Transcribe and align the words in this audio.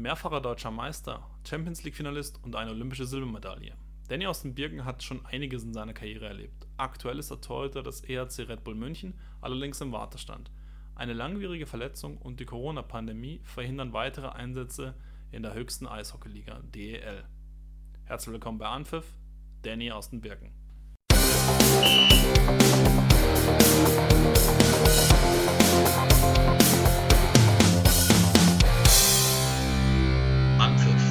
mehrfacher 0.00 0.40
deutscher 0.40 0.70
Meister, 0.70 1.28
Champions 1.46 1.84
League-Finalist 1.84 2.42
und 2.42 2.56
eine 2.56 2.70
olympische 2.70 3.06
Silbermedaille. 3.06 3.74
Danny 4.08 4.26
aus 4.26 4.42
den 4.42 4.54
Birken 4.54 4.84
hat 4.84 5.02
schon 5.02 5.24
einiges 5.26 5.62
in 5.62 5.72
seiner 5.72 5.92
Karriere 5.92 6.26
erlebt. 6.26 6.66
Aktuell 6.76 7.18
ist 7.18 7.30
er 7.30 7.40
Torhüter 7.40 7.82
des 7.82 8.00
ERC 8.00 8.48
Red 8.48 8.64
Bull 8.64 8.74
München, 8.74 9.18
allerdings 9.40 9.80
im 9.80 9.92
Wartestand. 9.92 10.50
Eine 10.94 11.12
langwierige 11.12 11.66
Verletzung 11.66 12.18
und 12.18 12.40
die 12.40 12.46
Corona-Pandemie 12.46 13.40
verhindern 13.44 13.92
weitere 13.92 14.28
Einsätze 14.28 14.94
in 15.30 15.42
der 15.42 15.54
höchsten 15.54 15.86
Eishockeyliga 15.86 16.60
DEL. 16.74 17.24
Herzlich 18.04 18.32
willkommen 18.32 18.58
bei 18.58 18.66
Anpfiff, 18.66 19.06
Danny 19.62 19.92
aus 19.92 20.10
den 20.10 20.20
Birken. 20.20 20.52
Anpfiff, 21.10 22.20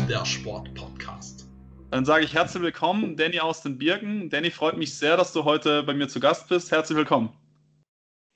der 0.09 0.25
Sport-Podcast. 0.25 1.47
Dann 1.91 2.03
sage 2.03 2.25
ich 2.25 2.33
herzlich 2.33 2.63
willkommen, 2.63 3.15
Danny 3.15 3.39
aus 3.39 3.61
den 3.61 3.77
Birken. 3.77 4.31
Danny, 4.31 4.49
freut 4.49 4.75
mich 4.75 4.97
sehr, 4.97 5.15
dass 5.17 5.33
du 5.33 5.43
heute 5.43 5.83
bei 5.83 5.93
mir 5.93 6.07
zu 6.07 6.19
Gast 6.19 6.49
bist. 6.49 6.71
Herzlich 6.71 6.97
willkommen. 6.97 7.29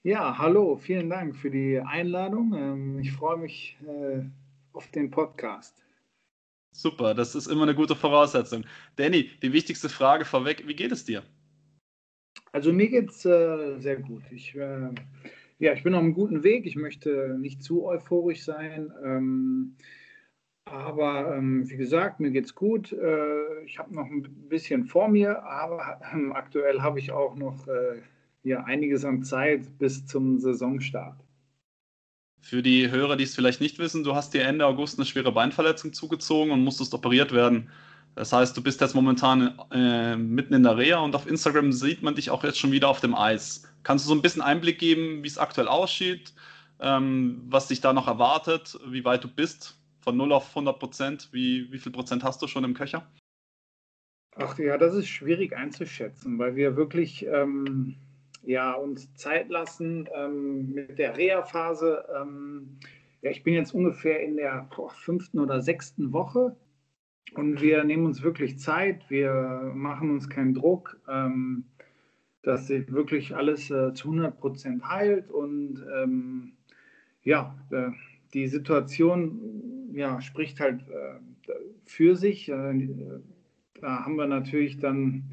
Ja, 0.04 0.38
hallo, 0.38 0.78
vielen 0.78 1.10
Dank 1.10 1.36
für 1.36 1.50
die 1.50 1.80
Einladung. 1.80 2.54
Ähm, 2.54 3.00
ich 3.00 3.12
freue 3.12 3.38
mich 3.38 3.76
äh, 3.88 4.22
auf 4.74 4.92
den 4.92 5.10
Podcast. 5.10 5.84
Super, 6.76 7.16
das 7.16 7.34
ist 7.34 7.48
immer 7.48 7.64
eine 7.64 7.74
gute 7.74 7.96
Voraussetzung. 7.96 8.66
Danny, 8.96 9.32
die 9.42 9.52
wichtigste 9.52 9.90
Frage 9.90 10.26
vorweg, 10.26 10.68
wie 10.68 10.76
geht 10.76 10.92
es 10.92 11.06
dir? 11.06 11.24
Also 12.52 12.72
mir 12.72 12.88
geht 12.88 13.10
es 13.10 13.26
äh, 13.26 13.80
sehr 13.80 13.98
gut. 13.98 14.22
Ich, 14.30 14.56
äh, 14.56 14.90
ja, 15.58 15.74
ich 15.74 15.82
bin 15.82 15.96
auf 15.96 16.02
einem 16.02 16.14
guten 16.14 16.44
Weg. 16.44 16.68
Ich 16.68 16.76
möchte 16.76 17.36
nicht 17.40 17.64
zu 17.64 17.84
euphorisch 17.84 18.44
sein. 18.44 19.76
Aber 20.66 21.36
ähm, 21.36 21.70
wie 21.70 21.78
gesagt, 21.78 22.20
mir 22.20 22.32
geht 22.32 22.46
es 22.46 22.56
gut. 22.56 22.92
Äh, 22.94 23.64
ich 23.66 23.78
habe 23.80 23.94
noch 23.94 24.06
ein 24.06 24.24
bisschen 24.50 24.86
vor 24.86 25.08
mir, 25.08 25.44
aber 25.44 26.00
ähm, 26.14 26.32
aktuell 26.34 26.82
habe 26.82 27.00
ich 27.00 27.12
auch 27.12 27.36
noch 27.36 27.68
äh, 27.68 28.02
ja, 28.44 28.64
einiges 28.64 29.06
an 29.06 29.24
Zeit 29.24 29.78
bis 29.78 30.06
zum 30.06 30.40
Saisonstart. 30.40 31.20
Für 32.42 32.62
die 32.62 32.92
Hörer, 32.92 33.16
die 33.16 33.24
es 33.24 33.36
vielleicht 33.36 33.62
nicht 33.62 33.80
wissen, 33.80 34.04
du 34.04 34.16
hast 34.16 34.34
dir 34.34 34.44
Ende 34.44 34.66
August 34.66 35.00
eine 35.00 35.06
schwere 35.06 35.32
Beinverletzung 35.32 35.94
zugezogen 35.94 36.52
und 36.52 36.64
musstest 36.64 36.94
operiert 36.94 37.32
werden. 37.32 37.70
Das 38.16 38.32
heißt, 38.32 38.56
du 38.56 38.62
bist 38.62 38.82
jetzt 38.82 38.96
momentan 38.96 39.58
äh, 39.72 40.16
mitten 40.16 40.54
in 40.54 40.64
der 40.64 40.78
Reha 40.78 41.00
und 41.00 41.16
auf 41.16 41.26
Instagram 41.26 41.72
sieht 41.72 42.04
man 42.04 42.16
dich 42.16 42.30
auch 42.30 42.44
jetzt 42.44 42.60
schon 42.60 42.72
wieder 42.72 42.90
auf 42.90 43.00
dem 43.00 43.16
Eis. 43.16 43.64
Kannst 43.84 44.06
du 44.06 44.10
so 44.10 44.16
ein 44.16 44.22
bisschen 44.22 44.42
Einblick 44.42 44.78
geben, 44.78 45.24
wie 45.24 45.28
es 45.28 45.38
aktuell 45.38 45.68
aussieht, 45.68 46.34
ähm, 46.80 47.42
was 47.48 47.70
dich 47.70 47.82
da 47.82 47.94
noch 47.94 48.08
erwartet, 48.08 48.78
wie 48.88 49.06
weit 49.06 49.24
du 49.24 49.30
bist? 49.30 49.80
Von 50.04 50.18
0 50.18 50.34
auf 50.34 50.50
100 50.50 50.80
Prozent, 50.80 51.30
wie, 51.32 51.72
wie 51.72 51.80
viel 51.80 51.94
Prozent 51.94 52.26
hast 52.26 52.42
du 52.42 52.48
schon 52.48 52.66
im 52.66 52.74
Köcher? 52.74 53.10
Ach 54.36 54.60
ja, 54.60 54.78
das 54.78 54.96
ist 54.96 55.08
schwierig 55.08 55.56
einzuschätzen, 55.56 56.38
weil 56.38 56.58
wir 56.58 56.76
wirklich 56.76 57.26
ähm, 57.26 57.96
ja, 58.44 58.74
uns 58.74 59.14
Zeit 59.16 59.48
lassen 59.50 60.10
ähm, 60.14 60.74
mit 60.74 61.00
der 61.00 61.16
Reha-Phase. 61.16 62.06
Ähm, 62.20 62.80
ja, 63.22 63.32
ich 63.32 63.44
bin 63.44 63.54
jetzt 63.54 63.74
ungefähr 63.74 64.22
in 64.22 64.36
der 64.36 64.68
boah, 64.76 64.90
fünften 64.90 65.40
oder 65.40 65.62
sechsten 65.62 66.12
Woche 66.12 66.54
und 67.36 67.62
wir 67.62 67.86
nehmen 67.86 68.06
uns 68.06 68.24
wirklich 68.24 68.60
Zeit. 68.60 69.10
Wir 69.10 69.72
machen 69.74 70.10
uns 70.10 70.30
keinen 70.30 70.54
Druck, 70.54 71.00
ähm, 71.08 71.64
dass 72.42 72.68
sich 72.68 72.92
wirklich 72.92 73.34
alles 73.34 73.72
äh, 73.72 73.94
zu 73.94 74.10
100 74.10 74.38
Prozent 74.38 74.86
heilt 74.86 75.30
und 75.30 75.82
ähm, 75.96 76.58
ja, 77.24 77.56
äh, 77.72 77.92
die 78.34 78.48
Situation 78.48 79.73
ja, 79.94 80.22
spricht 80.22 80.60
halt 80.60 80.82
äh, 80.90 81.52
für 81.86 82.16
sich. 82.16 82.50
Äh, 82.50 82.90
da 83.82 84.06
haben 84.06 84.16
wir 84.16 84.28
natürlich 84.28 84.80
dann 84.80 85.24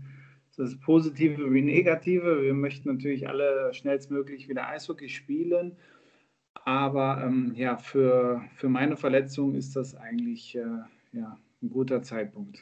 das 0.56 0.78
Positive 0.78 1.52
wie 1.52 1.62
Negative. 1.62 2.42
Wir 2.42 2.54
möchten 2.54 2.88
natürlich 2.90 3.28
alle 3.28 3.72
schnellstmöglich 3.72 4.48
wieder 4.48 4.68
Eishockey 4.68 5.08
spielen. 5.08 5.76
Aber 6.64 7.22
ähm, 7.24 7.52
ja, 7.56 7.76
für, 7.78 8.42
für 8.56 8.68
meine 8.68 8.96
Verletzung 8.96 9.54
ist 9.54 9.76
das 9.76 9.94
eigentlich 9.94 10.56
äh, 10.56 10.60
ja, 11.12 11.38
ein 11.62 11.70
guter 11.70 12.02
Zeitpunkt. 12.02 12.58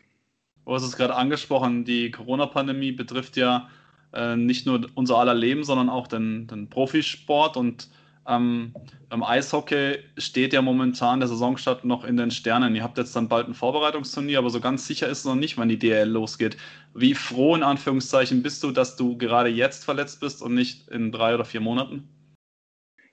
Du 0.65 0.75
hast 0.75 0.85
es 0.85 0.97
gerade 0.97 1.17
angesprochen, 1.17 1.85
die 1.85 2.11
Corona-Pandemie 2.11 2.93
betrifft 2.93 3.37
ja 3.37 3.69
äh, 4.13 4.37
nicht 4.37 4.67
nur 4.67 4.87
unser 4.95 5.17
aller 5.17 5.35
Leben, 5.35 5.65
sondern 5.65 5.89
auch 5.89 6.07
den, 6.07 6.47
den 6.47 6.69
Profisport. 6.69 7.57
Und 7.57 7.89
ähm, 8.29 8.75
beim 9.09 9.23
Eishockey 9.23 9.99
steht 10.19 10.53
ja 10.53 10.61
momentan 10.61 11.21
der 11.21 11.29
Saisonstart 11.29 11.85
noch 11.85 12.05
in 12.05 12.17
den 12.17 12.31
Sternen. 12.31 12.75
Ihr 12.77 12.83
habt 12.83 12.99
jetzt 12.99 13.17
dann 13.17 13.29
bald 13.29 13.49
ein 13.49 13.55
Vorbereitungsturnier, 13.55 14.39
aber 14.39 14.51
so 14.51 14.61
ganz 14.61 14.87
sicher 14.87 15.09
ist 15.09 15.21
es 15.21 15.25
noch 15.25 15.35
nicht, 15.35 15.57
wann 15.57 15.69
die 15.69 15.79
DL 15.79 16.09
losgeht. 16.09 16.57
Wie 16.95 17.15
froh 17.15 17.57
in 17.57 17.63
Anführungszeichen 17.63 18.43
bist 18.43 18.63
du, 18.63 18.71
dass 18.71 18.97
du 18.97 19.17
gerade 19.17 19.49
jetzt 19.49 19.85
verletzt 19.85 20.21
bist 20.21 20.43
und 20.43 20.55
nicht 20.55 20.89
in 20.89 21.11
drei 21.11 21.35
oder 21.35 21.45
vier 21.45 21.61
Monaten? 21.61 22.09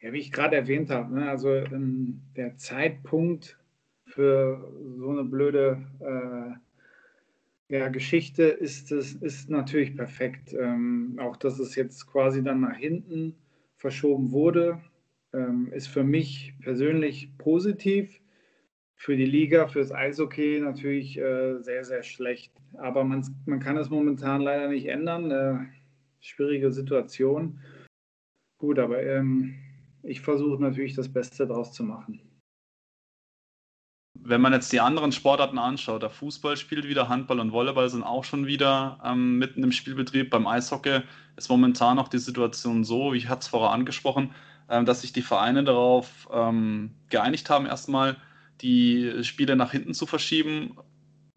Ja, 0.02 0.12
wie 0.12 0.20
ich 0.20 0.31
gerade 0.31 0.56
erwähnt 0.56 0.90
habe, 0.92 1.16
ne, 1.16 1.30
also 1.30 1.50
ähm, 1.50 2.22
der 2.36 2.58
Zeitpunkt 2.58 3.58
für 4.06 4.72
so 4.97 5.09
eine 5.09 5.24
blöde 5.24 5.82
äh, 6.00 7.76
ja, 7.76 7.88
Geschichte 7.88 8.44
ist, 8.44 8.92
es, 8.92 9.14
ist 9.14 9.50
natürlich 9.50 9.96
perfekt. 9.96 10.53
Ähm, 10.53 11.18
auch 11.20 11.38
dass 11.38 11.58
es 11.59 11.76
jetzt 11.76 12.06
quasi 12.08 12.44
dann 12.44 12.62
nach 12.62 12.76
hinten 12.76 13.36
verschoben 13.78 14.32
wurde, 14.32 14.80
ähm, 15.35 15.72
ist 15.73 15.88
für 15.88 16.03
mich 16.03 16.53
persönlich 16.62 17.38
positiv. 17.38 18.22
Für 18.97 19.18
die 19.18 19.25
Liga, 19.25 19.68
fürs 19.68 19.91
Eishockey 19.91 20.62
natürlich 20.62 21.18
äh, 21.18 21.59
sehr, 21.59 21.84
sehr 21.84 22.01
schlecht. 22.03 22.53
Aber 22.78 23.03
man, 23.03 23.25
man 23.46 23.59
kann 23.59 23.78
es 23.78 23.90
momentan 23.90 24.41
leider 24.41 24.69
nicht 24.69 24.88
ändern. 24.88 25.31
Äh, 25.31 25.57
schwierige 26.22 26.72
Situation. 26.72 27.59
Gut, 28.57 28.79
aber 28.79 29.03
ähm, 29.03 29.56
ich 30.01 30.22
versuche 30.22 30.62
natürlich 30.62 30.96
das 30.96 31.12
Beste 31.12 31.46
daraus 31.46 31.73
zu 31.73 31.84
machen. 31.84 32.22
Wenn 34.17 34.41
man 34.41 34.53
jetzt 34.53 34.72
die 34.72 34.79
anderen 34.79 35.12
Sportarten 35.12 35.59
anschaut, 35.59 36.02
der 36.02 36.09
Fußball 36.09 36.57
spielt 36.57 36.88
wieder, 36.88 37.09
Handball 37.09 37.40
und 37.40 37.52
Volleyball 37.52 37.90
sind 37.90 38.03
auch 38.03 38.23
schon 38.23 38.47
wieder 38.47 39.00
ähm, 39.03 39.38
mitten 39.38 39.63
im 39.63 39.72
Spielbetrieb. 39.72 40.29
Beim 40.29 40.47
Eishockey 40.47 41.02
ist 41.35 41.50
momentan 41.50 41.97
noch 41.97 42.07
die 42.07 42.17
Situation 42.17 42.84
so, 42.84 43.13
wie 43.13 43.17
ich 43.17 43.29
hatte 43.29 43.41
es 43.41 43.47
vorher 43.50 43.72
angesprochen, 43.72 44.31
dass 44.68 45.02
sich 45.02 45.14
die 45.14 45.22
Vereine 45.22 45.64
darauf 45.64 46.28
ähm, 46.31 46.92
geeinigt 47.09 47.50
haben, 47.50 47.66
erstmal 47.66 48.18
die 48.62 49.24
Spiele 49.24 49.56
nach 49.56 49.72
hinten 49.72 49.94
zu 49.94 50.06
verschieben. 50.06 50.78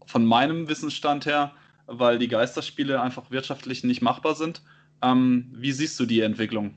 Von 0.05 0.25
meinem 0.25 0.67
Wissensstand 0.67 1.25
her, 1.25 1.53
weil 1.85 2.17
die 2.17 2.27
Geisterspiele 2.27 3.01
einfach 3.01 3.29
wirtschaftlich 3.29 3.83
nicht 3.83 4.01
machbar 4.01 4.35
sind. 4.35 4.63
Ähm, 5.01 5.51
wie 5.55 5.71
siehst 5.71 5.99
du 5.99 6.05
die 6.05 6.21
Entwicklung? 6.21 6.73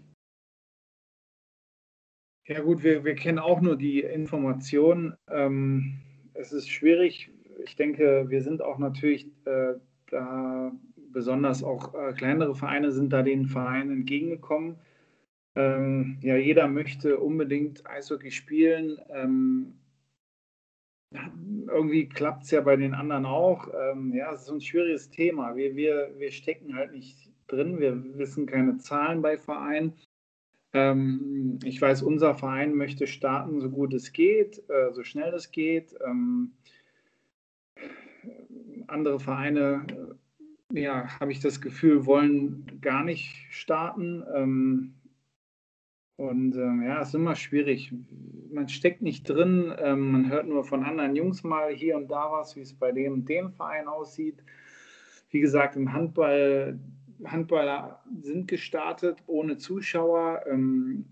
Ja 2.47 2.61
gut, 2.61 2.83
wir, 2.83 3.05
wir 3.05 3.15
kennen 3.15 3.39
auch 3.39 3.61
nur 3.61 3.77
die 3.77 4.01
Informationen. 4.01 5.15
Ähm, 5.31 6.01
es 6.35 6.53
ist 6.53 6.69
schwierig. 6.69 7.31
Ich 7.65 7.77
denke, 7.77 8.27
wir 8.29 8.43
sind 8.43 8.63
auch 8.63 8.79
natürlich 8.79 9.27
äh, 9.45 9.75
da, 10.11 10.73
besonders 11.13 11.63
auch 11.63 11.95
äh, 11.95 12.13
kleinere 12.13 12.55
Vereine 12.55 12.91
sind 12.91 13.13
da 13.13 13.23
den 13.23 13.47
Vereinen 13.47 13.91
entgegengekommen. 13.91 14.77
Ähm, 15.55 16.19
ja, 16.23 16.37
jeder 16.37 16.67
möchte 16.69 17.19
unbedingt 17.19 17.87
Eishockey 17.87 18.31
spielen. 18.31 18.99
Ähm, 19.11 19.75
irgendwie 21.69 22.09
klappt 22.09 22.45
es 22.45 22.51
ja 22.51 22.61
bei 22.61 22.77
den 22.77 22.95
anderen 22.95 23.27
auch. 23.27 23.69
Ähm, 23.75 24.15
ja, 24.15 24.33
es 24.33 24.43
ist 24.43 24.51
ein 24.51 24.61
schwieriges 24.61 25.11
Thema. 25.11 25.57
Wir, 25.57 25.77
wir, 25.77 26.11
wir 26.17 26.31
stecken 26.31 26.75
halt 26.75 26.93
nicht 26.93 27.31
drin. 27.49 27.81
Wir 27.81 28.03
wissen 28.17 28.47
keine 28.47 28.79
Zahlen 28.79 29.21
bei 29.21 29.37
Vereinen. 29.37 29.95
Ähm, 30.73 31.59
ich 31.65 31.81
weiß, 31.81 32.03
unser 32.03 32.35
Verein 32.35 32.75
möchte 32.75 33.07
starten, 33.07 33.61
so 33.61 33.69
gut 33.69 33.93
es 33.93 34.13
geht, 34.13 34.63
äh, 34.71 34.93
so 34.93 35.05
schnell 35.05 35.35
es 35.35 35.51
geht. 35.51 35.95
Ähm, 36.05 36.53
andere 38.87 39.21
Vereine, 39.21 39.87
äh, 40.75 40.81
ja, 40.81 41.21
habe 41.21 41.33
ich 41.33 41.41
das 41.41 41.61
Gefühl, 41.61 42.07
wollen 42.07 42.79
gar 42.81 43.05
nicht 43.05 43.47
starten. 43.51 44.95
Und 46.23 46.55
ähm, 46.55 46.85
ja, 46.85 47.01
es 47.01 47.09
ist 47.09 47.15
immer 47.17 47.35
schwierig. 47.35 47.93
Man 48.53 48.69
steckt 48.69 49.03
nicht 49.03 49.29
drin, 49.29 49.75
ähm, 49.77 50.13
man 50.13 50.31
hört 50.31 50.47
nur 50.47 50.63
von 50.63 50.85
anderen 50.85 51.17
Jungs 51.17 51.43
mal 51.43 51.75
hier 51.75 51.97
und 51.97 52.13
da 52.13 52.31
was, 52.31 52.55
wie 52.55 52.61
es 52.61 52.73
bei 52.73 52.93
dem 52.93 53.15
und 53.15 53.29
dem 53.29 53.51
Verein 53.51 53.89
aussieht. 53.89 54.41
Wie 55.31 55.41
gesagt, 55.41 55.75
im 55.75 55.93
Handball, 55.93 56.79
Handballer 57.25 58.05
sind 58.21 58.47
gestartet 58.47 59.21
ohne 59.27 59.57
Zuschauer. 59.57 60.45
Ähm, 60.49 61.07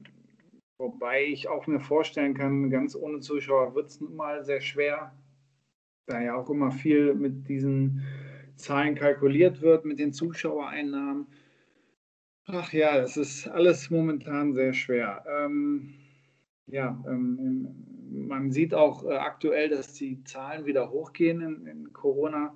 wobei 0.78 1.24
ich 1.24 1.48
auch 1.48 1.66
mir 1.66 1.80
vorstellen 1.80 2.34
kann, 2.34 2.70
ganz 2.70 2.94
ohne 2.94 3.18
Zuschauer 3.18 3.74
wird 3.74 3.88
es 3.88 4.00
mal 4.00 4.44
sehr 4.44 4.60
schwer, 4.60 5.12
da 6.06 6.22
ja 6.22 6.36
auch 6.36 6.48
immer 6.50 6.70
viel 6.70 7.16
mit 7.16 7.48
diesen 7.48 8.04
Zahlen 8.54 8.94
kalkuliert 8.94 9.60
wird, 9.60 9.84
mit 9.84 9.98
den 9.98 10.12
Zuschauereinnahmen. 10.12 11.26
Ach 12.52 12.72
ja, 12.72 12.98
es 12.98 13.16
ist 13.16 13.48
alles 13.48 13.90
momentan 13.90 14.54
sehr 14.54 14.72
schwer. 14.72 15.24
Ähm, 15.28 15.94
ja, 16.66 17.02
ähm, 17.06 17.38
im 17.40 17.90
man 18.10 18.50
sieht 18.50 18.74
auch 18.74 19.04
äh, 19.04 19.16
aktuell, 19.16 19.68
dass 19.68 19.94
die 19.94 20.22
Zahlen 20.24 20.66
wieder 20.66 20.90
hochgehen 20.90 21.40
in, 21.40 21.66
in 21.66 21.92
Corona. 21.92 22.54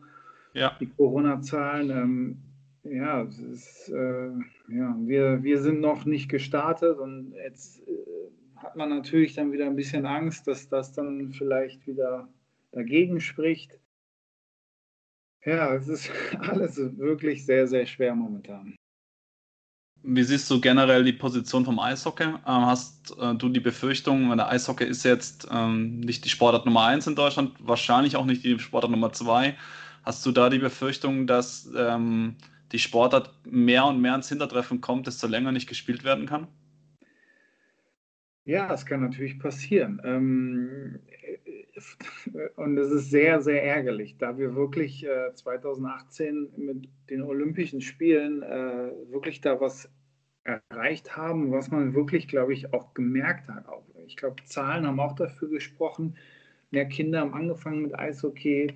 Ja. 0.52 0.76
Die 0.80 0.86
Corona-Zahlen. 0.86 1.90
Ähm, 1.90 2.38
ja, 2.84 3.22
ist, 3.22 3.88
äh, 3.88 4.30
ja 4.68 4.94
wir, 4.98 5.42
wir 5.42 5.60
sind 5.60 5.80
noch 5.80 6.04
nicht 6.04 6.28
gestartet 6.28 6.98
und 6.98 7.32
jetzt 7.32 7.80
äh, 7.88 7.92
hat 8.56 8.76
man 8.76 8.90
natürlich 8.90 9.34
dann 9.34 9.52
wieder 9.52 9.66
ein 9.66 9.76
bisschen 9.76 10.04
Angst, 10.04 10.46
dass 10.46 10.68
das 10.68 10.92
dann 10.92 11.32
vielleicht 11.32 11.86
wieder 11.86 12.28
dagegen 12.72 13.20
spricht. 13.20 13.80
Ja, 15.44 15.74
es 15.74 15.88
ist 15.88 16.10
alles 16.38 16.76
wirklich 16.98 17.46
sehr, 17.46 17.66
sehr 17.66 17.86
schwer 17.86 18.14
momentan. 18.14 18.76
Wie 20.06 20.22
siehst 20.22 20.50
du 20.50 20.60
generell 20.60 21.02
die 21.02 21.14
Position 21.14 21.64
vom 21.64 21.78
Eishockey? 21.78 22.24
Ähm, 22.24 22.36
hast 22.46 23.16
äh, 23.18 23.34
du 23.34 23.48
die 23.48 23.60
Befürchtung, 23.60 24.28
weil 24.28 24.36
der 24.36 24.48
Eishockey 24.48 24.84
ist 24.84 25.02
jetzt 25.02 25.48
ähm, 25.50 26.00
nicht 26.00 26.24
die 26.26 26.28
Sportart 26.28 26.66
Nummer 26.66 26.84
1 26.84 27.06
in 27.06 27.16
Deutschland, 27.16 27.52
wahrscheinlich 27.58 28.16
auch 28.16 28.26
nicht 28.26 28.44
die 28.44 28.58
Sportart 28.58 28.90
Nummer 28.90 29.12
2. 29.12 29.56
Hast 30.02 30.26
du 30.26 30.32
da 30.32 30.50
die 30.50 30.58
Befürchtung, 30.58 31.26
dass 31.26 31.70
ähm, 31.74 32.36
die 32.72 32.78
Sportart 32.78 33.30
mehr 33.44 33.86
und 33.86 34.02
mehr 34.02 34.14
ins 34.14 34.28
Hintertreffen 34.28 34.82
kommt, 34.82 35.06
desto 35.06 35.26
länger 35.26 35.52
nicht 35.52 35.68
gespielt 35.68 36.04
werden 36.04 36.26
kann? 36.26 36.48
Ja, 38.44 38.68
das 38.68 38.84
kann 38.84 39.00
natürlich 39.00 39.38
passieren. 39.38 40.02
Und 42.56 42.78
es 42.78 42.90
ist 42.90 43.10
sehr, 43.10 43.40
sehr 43.40 43.62
ärgerlich, 43.64 44.16
da 44.18 44.38
wir 44.38 44.54
wirklich 44.54 45.04
äh, 45.06 45.34
2018 45.34 46.52
mit 46.56 46.88
den 47.10 47.22
Olympischen 47.22 47.80
Spielen 47.80 48.42
äh, 48.42 48.92
wirklich 49.10 49.40
da 49.40 49.60
was 49.60 49.90
erreicht 50.44 51.16
haben, 51.16 51.50
was 51.52 51.70
man 51.70 51.94
wirklich, 51.94 52.28
glaube 52.28 52.52
ich, 52.52 52.72
auch 52.72 52.94
gemerkt 52.94 53.48
hat. 53.48 53.66
Auch, 53.68 53.84
ich 54.06 54.16
glaube, 54.16 54.44
Zahlen 54.44 54.86
haben 54.86 55.00
auch 55.00 55.14
dafür 55.14 55.48
gesprochen. 55.48 56.16
Mehr 56.70 56.86
Kinder 56.86 57.20
haben 57.20 57.34
angefangen 57.34 57.82
mit 57.82 57.98
Eishockey. 57.98 58.74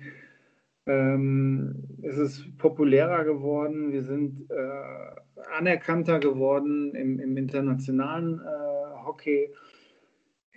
Ähm, 0.87 1.75
es 2.01 2.17
ist 2.17 2.57
populärer 2.57 3.23
geworden. 3.23 3.91
Wir 3.91 4.03
sind 4.03 4.49
äh, 4.49 5.45
anerkannter 5.57 6.19
geworden 6.19 6.95
im, 6.95 7.19
im 7.19 7.37
internationalen 7.37 8.39
äh, 8.39 9.05
Hockey. 9.05 9.53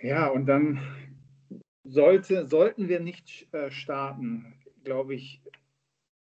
Ja, 0.01 0.27
und 0.27 0.47
dann 0.47 0.79
sollte, 1.83 2.47
sollten 2.47 2.87
wir 2.87 2.99
nicht 2.99 3.53
äh, 3.53 3.71
starten, 3.71 4.53
glaube 4.83 5.15
ich, 5.15 5.41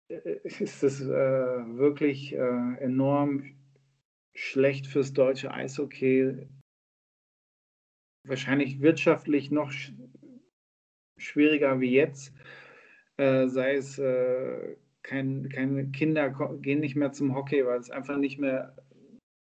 äh, 0.08 0.38
ist 0.44 0.82
es 0.82 1.00
äh, 1.00 1.06
wirklich 1.08 2.34
äh, 2.34 2.76
enorm 2.78 3.54
schlecht 4.34 4.86
fürs 4.86 5.12
deutsche 5.12 5.52
Eishockey. 5.52 6.48
Wahrscheinlich 8.26 8.80
wirtschaftlich 8.80 9.50
noch 9.50 9.70
sch 9.70 9.92
schwieriger 11.16 11.80
wie 11.80 11.92
jetzt. 11.92 12.34
Äh, 13.16 13.46
sei 13.46 13.76
es, 13.76 13.98
äh, 13.98 14.76
kein, 15.02 15.48
keine 15.48 15.90
Kinder 15.90 16.30
gehen 16.60 16.80
nicht 16.80 16.96
mehr 16.96 17.12
zum 17.12 17.34
Hockey, 17.34 17.64
weil 17.64 17.78
es 17.78 17.90
einfach 17.90 18.16
nicht 18.16 18.38
mehr 18.38 18.74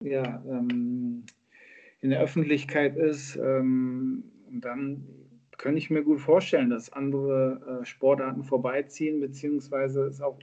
ja, 0.02 0.43
ähm, 0.49 1.25
in 2.00 2.11
der 2.11 2.20
Öffentlichkeit 2.20 2.97
ist. 2.97 3.37
Ähm, 3.37 4.25
und 4.49 4.62
dann 4.62 5.19
könnte 5.60 5.78
ich 5.78 5.90
mir 5.90 6.02
gut 6.02 6.20
vorstellen, 6.20 6.70
dass 6.70 6.90
andere 6.90 7.82
äh, 7.82 7.84
Sportarten 7.84 8.44
vorbeiziehen, 8.44 9.20
beziehungsweise 9.20 10.04
es 10.04 10.22
auch 10.22 10.38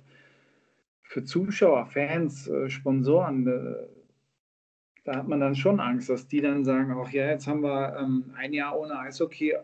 für 1.01 1.23
Zuschauer, 1.23 1.87
Fans, 1.87 2.47
äh, 2.47 2.69
Sponsoren, 2.69 3.47
äh, 3.47 3.87
da 5.05 5.15
hat 5.15 5.27
man 5.27 5.39
dann 5.39 5.55
schon 5.55 5.79
Angst, 5.79 6.09
dass 6.09 6.27
die 6.27 6.41
dann 6.41 6.63
sagen, 6.63 6.93
auch 6.93 7.09
ja, 7.09 7.31
jetzt 7.31 7.47
haben 7.47 7.63
wir 7.63 7.97
ähm, 7.97 8.31
ein 8.35 8.53
Jahr 8.53 8.77
ohne 8.77 8.99
Eishockey 8.99 9.55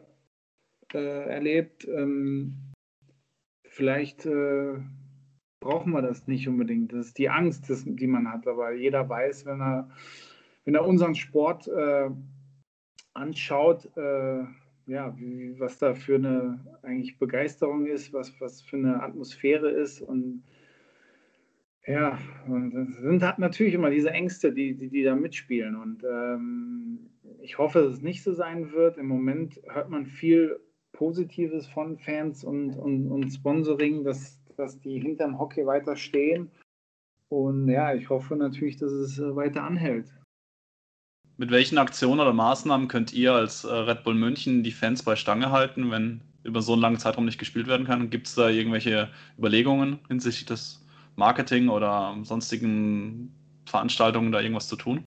äh, 0.91 1.29
erlebt, 1.29 1.87
ähm, 1.87 2.71
vielleicht 3.67 4.25
äh, 4.25 4.79
brauchen 5.59 5.91
wir 5.91 6.01
das 6.01 6.27
nicht 6.27 6.47
unbedingt. 6.47 6.93
Das 6.93 7.07
ist 7.07 7.19
die 7.19 7.29
Angst, 7.29 7.69
das, 7.69 7.83
die 7.85 8.07
man 8.07 8.31
hat, 8.31 8.47
aber 8.47 8.73
jeder 8.73 9.07
weiß, 9.07 9.45
wenn 9.45 9.61
er, 9.61 9.91
wenn 10.65 10.73
er 10.73 10.87
unseren 10.87 11.13
Sport 11.13 11.67
äh, 11.67 12.09
anschaut, 13.13 13.91
ja, 14.87 15.15
wie, 15.17 15.59
was 15.59 15.77
da 15.77 15.93
für 15.93 16.15
eine 16.15 16.59
eigentlich 16.81 17.17
Begeisterung 17.17 17.85
ist, 17.85 18.13
was, 18.13 18.33
was 18.39 18.61
für 18.61 18.77
eine 18.77 19.01
Atmosphäre 19.01 19.69
ist 19.69 20.01
und 20.01 20.43
ja, 21.85 22.17
und 22.47 22.73
es 22.73 22.95
sind 22.97 23.21
halt 23.23 23.39
natürlich 23.39 23.73
immer 23.73 23.89
diese 23.89 24.09
Ängste, 24.09 24.53
die, 24.53 24.75
die, 24.75 24.89
die 24.89 25.03
da 25.03 25.15
mitspielen. 25.15 25.75
Und 25.75 26.03
ähm, 26.05 27.09
ich 27.41 27.57
hoffe, 27.57 27.81
dass 27.81 27.95
es 27.95 28.01
nicht 28.01 28.23
so 28.23 28.31
sein 28.31 28.71
wird. 28.71 28.97
Im 28.97 29.07
Moment 29.07 29.59
hört 29.67 29.89
man 29.89 30.05
viel 30.05 30.61
Positives 30.93 31.67
von 31.67 31.97
Fans 31.97 32.45
und, 32.45 32.77
und, 32.77 33.11
und 33.11 33.29
Sponsoring, 33.29 34.05
dass, 34.05 34.39
dass 34.55 34.79
die 34.79 34.99
hinterm 34.99 35.37
Hockey 35.37 35.65
weiter 35.65 35.97
stehen. 35.97 36.49
Und 37.27 37.67
ja, 37.67 37.93
ich 37.93 38.09
hoffe 38.09 38.37
natürlich, 38.37 38.77
dass 38.77 38.91
es 38.91 39.19
weiter 39.19 39.63
anhält. 39.63 40.09
Mit 41.37 41.49
welchen 41.49 41.79
Aktionen 41.79 42.19
oder 42.19 42.31
Maßnahmen 42.31 42.87
könnt 42.87 43.11
ihr 43.11 43.33
als 43.33 43.63
äh, 43.63 43.73
Red 43.73 44.03
Bull 44.03 44.13
München 44.13 44.61
die 44.61 44.71
Fans 44.71 45.01
bei 45.01 45.15
Stange 45.15 45.49
halten, 45.49 45.89
wenn 45.89 46.21
über 46.43 46.61
so 46.61 46.73
einen 46.73 46.81
langen 46.81 46.99
Zeitraum 46.99 47.25
nicht 47.25 47.39
gespielt 47.39 47.67
werden 47.67 47.87
kann? 47.87 48.11
Gibt 48.11 48.27
es 48.27 48.35
da 48.35 48.49
irgendwelche 48.49 49.09
Überlegungen 49.37 49.99
hinsichtlich 50.09 50.45
des 50.45 50.85
Marketing 51.15 51.69
oder 51.69 52.15
sonstigen 52.21 53.33
Veranstaltungen 53.65 54.31
da 54.31 54.41
irgendwas 54.41 54.67
zu 54.67 54.75
tun? 54.75 55.03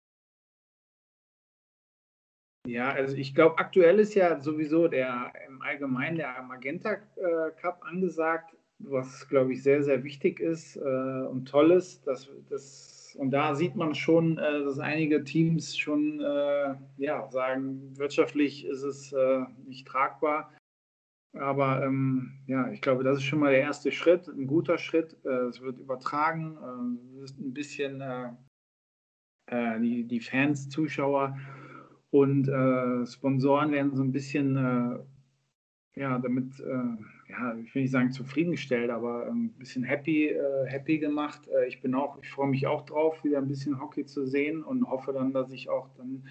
Ja, 2.67 2.89
also 2.91 3.15
ich 3.15 3.35
glaube, 3.35 3.59
aktuell 3.59 3.99
ist 3.99 4.15
ja 4.15 4.39
sowieso 4.39 4.87
der 4.87 5.31
im 5.47 5.61
Allgemeinen 5.61 6.17
der 6.17 6.41
Magenta 6.41 6.93
äh, 6.93 7.51
Cup 7.61 7.83
angesagt, 7.85 8.55
was 8.79 9.27
glaube 9.29 9.53
ich 9.53 9.61
sehr, 9.61 9.83
sehr 9.83 10.03
wichtig 10.03 10.39
ist 10.39 10.75
äh, 10.75 10.79
und 10.79 11.45
toll 11.45 11.71
ist, 11.71 12.07
dass 12.07 12.27
das 12.49 12.94
und 13.15 13.31
da 13.31 13.55
sieht 13.55 13.75
man 13.75 13.95
schon, 13.95 14.37
äh, 14.37 14.63
dass 14.63 14.79
einige 14.79 15.23
Teams 15.23 15.77
schon 15.77 16.19
äh, 16.19 16.75
ja, 16.97 17.29
sagen, 17.29 17.97
wirtschaftlich 17.97 18.65
ist 18.65 18.83
es 18.83 19.13
äh, 19.13 19.45
nicht 19.65 19.87
tragbar. 19.87 20.51
Aber 21.33 21.83
ähm, 21.83 22.31
ja, 22.47 22.71
ich 22.71 22.81
glaube, 22.81 23.03
das 23.03 23.17
ist 23.17 23.23
schon 23.23 23.39
mal 23.39 23.51
der 23.51 23.61
erste 23.61 23.91
Schritt, 23.91 24.27
ein 24.27 24.47
guter 24.47 24.77
Schritt. 24.77 25.17
Äh, 25.25 25.47
es 25.47 25.61
wird 25.61 25.79
übertragen, 25.79 26.57
äh, 27.19 27.23
ist 27.23 27.37
ein 27.39 27.53
bisschen 27.53 28.01
äh, 28.01 29.79
die, 29.79 30.05
die 30.05 30.21
Fans, 30.21 30.69
Zuschauer 30.69 31.37
und 32.09 32.45
Sponsoren 33.05 33.71
werden 33.71 33.95
so 33.95 34.01
ein 34.01 34.11
bisschen 34.11 35.05
ja, 35.95 36.19
damit 36.19 36.61
ja, 37.29 37.55
ich 37.57 37.73
will 37.73 37.81
nicht 37.83 37.91
sagen 37.91 38.11
zufriedengestellt, 38.11 38.89
aber 38.91 39.27
ein 39.27 39.49
bisschen 39.53 39.83
happy, 39.83 40.29
äh, 40.29 40.65
happy 40.67 40.99
gemacht. 40.99 41.47
Äh, 41.47 41.67
ich 41.67 41.81
bin 41.81 41.95
auch, 41.95 42.21
ich 42.21 42.29
freue 42.29 42.47
mich 42.47 42.67
auch 42.67 42.85
drauf, 42.85 43.23
wieder 43.23 43.39
ein 43.39 43.47
bisschen 43.47 43.79
Hockey 43.81 44.05
zu 44.05 44.25
sehen 44.25 44.63
und 44.63 44.89
hoffe 44.89 45.11
dann, 45.11 45.33
dass 45.33 45.51
ich 45.51 45.69
auch 45.69 45.89
dann 45.97 46.27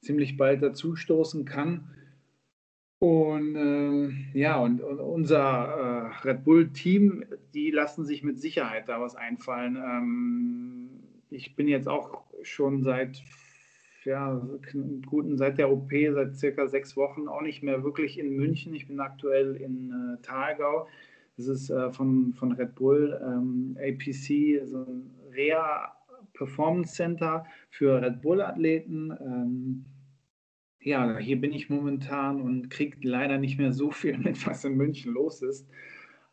ziemlich 0.00 0.36
bald 0.36 0.62
dazu 0.62 0.94
stoßen 0.94 1.44
kann. 1.44 1.90
Und 3.00 3.56
ähm, 3.56 4.26
ja, 4.34 4.58
und, 4.58 4.80
und 4.80 5.00
unser 5.00 6.12
äh, 6.22 6.26
Red 6.28 6.44
Bull-Team, 6.44 7.24
die 7.52 7.70
lassen 7.70 8.06
sich 8.06 8.22
mit 8.22 8.38
Sicherheit 8.38 8.88
da 8.88 9.00
was 9.00 9.16
einfallen. 9.16 9.76
Ähm, 9.76 10.90
ich 11.28 11.56
bin 11.56 11.66
jetzt 11.66 11.88
auch 11.88 12.22
schon 12.42 12.82
seit 12.82 13.22
ja, 14.04 14.40
guten, 15.06 15.36
seit 15.36 15.58
der 15.58 15.70
OP, 15.70 15.90
seit 15.90 16.36
circa 16.36 16.66
sechs 16.66 16.96
Wochen 16.96 17.28
auch 17.28 17.42
nicht 17.42 17.62
mehr 17.62 17.82
wirklich 17.84 18.18
in 18.18 18.36
München. 18.36 18.74
Ich 18.74 18.88
bin 18.88 19.00
aktuell 19.00 19.56
in 19.56 19.90
äh, 19.90 20.22
Thalgau. 20.22 20.86
Das 21.36 21.46
ist 21.46 21.70
äh, 21.70 21.92
von, 21.92 22.32
von 22.34 22.52
Red 22.52 22.74
Bull, 22.74 23.20
ähm, 23.22 23.76
APC, 23.80 24.66
so 24.66 24.84
ein 24.84 25.10
Rea 25.34 25.92
Performance 26.32 26.94
Center 26.94 27.46
für 27.70 28.00
Red 28.00 28.22
Bull-Athleten. 28.22 29.10
Ähm, 29.20 29.84
ja, 30.80 31.16
hier 31.18 31.40
bin 31.40 31.52
ich 31.52 31.70
momentan 31.70 32.40
und 32.40 32.68
kriege 32.70 32.96
leider 33.02 33.38
nicht 33.38 33.58
mehr 33.58 33.72
so 33.72 33.90
viel 33.90 34.18
mit, 34.18 34.46
was 34.46 34.64
in 34.64 34.76
München 34.76 35.12
los 35.12 35.42
ist. 35.42 35.68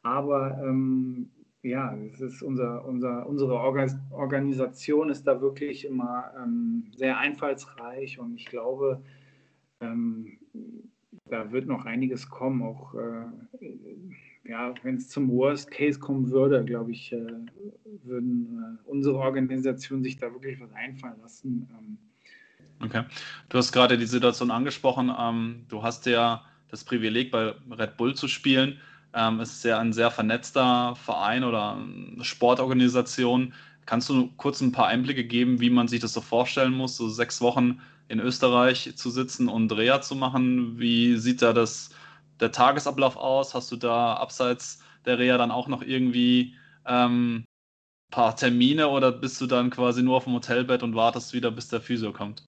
Aber 0.03 0.59
ähm, 0.63 1.29
ja, 1.63 1.95
es 1.95 2.19
ist 2.21 2.41
unser, 2.41 2.85
unser, 2.85 3.27
unsere 3.27 3.59
Organisation 3.59 5.09
ist 5.09 5.25
da 5.27 5.41
wirklich 5.41 5.85
immer 5.85 6.31
ähm, 6.37 6.91
sehr 6.95 7.17
einfallsreich 7.17 8.19
und 8.19 8.35
ich 8.35 8.45
glaube, 8.45 9.01
ähm, 9.79 10.39
da 11.25 11.51
wird 11.51 11.67
noch 11.67 11.85
einiges 11.85 12.29
kommen. 12.29 12.63
Auch 12.63 12.95
äh, 12.95 13.25
ja, 14.43 14.73
wenn 14.83 14.95
es 14.95 15.09
zum 15.09 15.29
Worst 15.29 15.69
Case 15.71 15.99
kommen 15.99 16.31
würde, 16.31 16.63
glaube 16.65 16.91
ich, 16.91 17.13
äh, 17.13 17.27
würden 18.03 18.79
äh, 18.85 18.89
unsere 18.89 19.17
Organisation 19.17 20.03
sich 20.03 20.17
da 20.17 20.31
wirklich 20.33 20.59
was 20.59 20.73
einfallen 20.73 21.19
lassen. 21.21 21.69
Ähm. 21.79 21.97
Okay. 22.83 23.03
Du 23.49 23.57
hast 23.57 23.71
gerade 23.71 23.97
die 23.97 24.05
Situation 24.05 24.49
angesprochen. 24.49 25.11
Ähm, 25.17 25.65
du 25.69 25.83
hast 25.83 26.07
ja 26.07 26.43
das 26.69 26.83
Privileg, 26.83 27.31
bei 27.31 27.53
Red 27.69 27.97
Bull 27.97 28.15
zu 28.15 28.27
spielen. 28.27 28.79
Ähm, 29.13 29.39
es 29.39 29.53
ist 29.53 29.63
ja 29.65 29.79
ein 29.79 29.93
sehr 29.93 30.11
vernetzter 30.11 30.95
Verein 30.95 31.43
oder 31.43 31.77
Sportorganisation. 32.21 33.53
Kannst 33.85 34.09
du 34.09 34.31
kurz 34.37 34.61
ein 34.61 34.71
paar 34.71 34.87
Einblicke 34.87 35.25
geben, 35.25 35.59
wie 35.59 35.69
man 35.69 35.87
sich 35.87 35.99
das 35.99 36.13
so 36.13 36.21
vorstellen 36.21 36.73
muss, 36.73 36.95
so 36.97 37.09
sechs 37.09 37.41
Wochen 37.41 37.81
in 38.07 38.19
Österreich 38.19 38.95
zu 38.95 39.09
sitzen 39.09 39.47
und 39.49 39.71
Reha 39.71 40.01
zu 40.01 40.15
machen? 40.15 40.79
Wie 40.79 41.17
sieht 41.17 41.41
da 41.41 41.53
das, 41.53 41.89
der 42.39 42.51
Tagesablauf 42.51 43.17
aus? 43.17 43.53
Hast 43.53 43.71
du 43.71 43.77
da 43.77 44.15
abseits 44.15 44.83
der 45.05 45.19
Reha 45.19 45.37
dann 45.37 45.51
auch 45.51 45.67
noch 45.67 45.81
irgendwie 45.81 46.55
ähm, 46.85 47.45
paar 48.11 48.35
Termine 48.35 48.89
oder 48.89 49.11
bist 49.11 49.41
du 49.41 49.47
dann 49.47 49.69
quasi 49.71 50.03
nur 50.03 50.17
auf 50.17 50.25
dem 50.25 50.33
Hotelbett 50.33 50.83
und 50.83 50.95
wartest 50.95 51.33
wieder, 51.33 51.51
bis 51.51 51.69
der 51.69 51.81
Physio 51.81 52.13
kommt? 52.13 52.47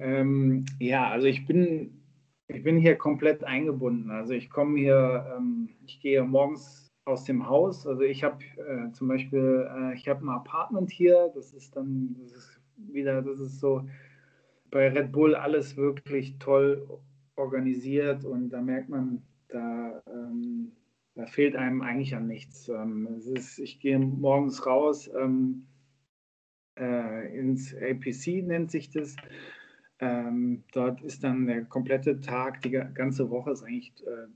Ähm, 0.00 0.64
ja, 0.78 1.08
also 1.10 1.26
ich 1.26 1.46
bin, 1.46 2.03
ich 2.48 2.62
bin 2.62 2.78
hier 2.78 2.96
komplett 2.96 3.44
eingebunden. 3.44 4.10
Also 4.10 4.34
ich 4.34 4.50
komme 4.50 4.78
hier, 4.78 5.34
ähm, 5.36 5.70
ich 5.86 6.00
gehe 6.00 6.22
morgens 6.22 6.92
aus 7.04 7.24
dem 7.24 7.48
Haus. 7.48 7.86
Also 7.86 8.02
ich 8.02 8.24
habe 8.24 8.44
äh, 8.56 8.90
zum 8.92 9.08
Beispiel, 9.08 9.68
äh, 9.70 9.94
ich 9.94 10.08
habe 10.08 10.24
ein 10.24 10.28
Apartment 10.28 10.90
hier. 10.90 11.30
Das 11.34 11.52
ist 11.52 11.76
dann, 11.76 12.16
das 12.20 12.32
ist 12.32 12.60
wieder, 12.76 13.22
das 13.22 13.40
ist 13.40 13.60
so 13.60 13.86
bei 14.70 14.88
Red 14.88 15.12
Bull 15.12 15.34
alles 15.34 15.76
wirklich 15.76 16.38
toll 16.38 16.86
organisiert 17.36 18.24
und 18.24 18.50
da 18.50 18.60
merkt 18.60 18.88
man, 18.88 19.22
da, 19.48 20.02
ähm, 20.08 20.72
da 21.14 21.26
fehlt 21.26 21.56
einem 21.56 21.82
eigentlich 21.82 22.14
an 22.14 22.26
nichts. 22.26 22.68
Ähm, 22.68 23.08
es 23.16 23.26
ist, 23.26 23.58
ich 23.58 23.80
gehe 23.80 23.98
morgens 23.98 24.66
raus 24.66 25.10
ähm, 25.16 25.66
äh, 26.78 27.38
ins 27.38 27.74
APC 27.74 28.44
nennt 28.44 28.70
sich 28.70 28.90
das. 28.90 29.16
Ähm, 30.00 30.64
dort 30.72 31.02
ist 31.02 31.22
dann 31.22 31.46
der 31.46 31.64
komplette 31.64 32.20
Tag, 32.20 32.62
die 32.62 32.70
ganze 32.70 33.30
Woche 33.30 33.52
ist 33.52 33.62
eigentlich 33.62 33.92
äh, 34.06 34.26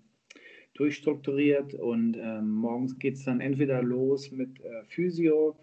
durchstrukturiert 0.75 1.75
und 1.75 2.15
äh, 2.15 2.41
morgens 2.41 2.99
geht 2.99 3.15
es 3.15 3.25
dann 3.25 3.41
entweder 3.41 3.83
los 3.83 4.31
mit 4.31 4.61
äh, 4.61 4.85
Physio, 4.85 5.57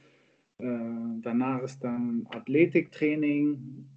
äh, 0.59 0.65
danach 1.21 1.61
ist 1.61 1.83
dann 1.83 2.27
Athletiktraining, 2.29 3.87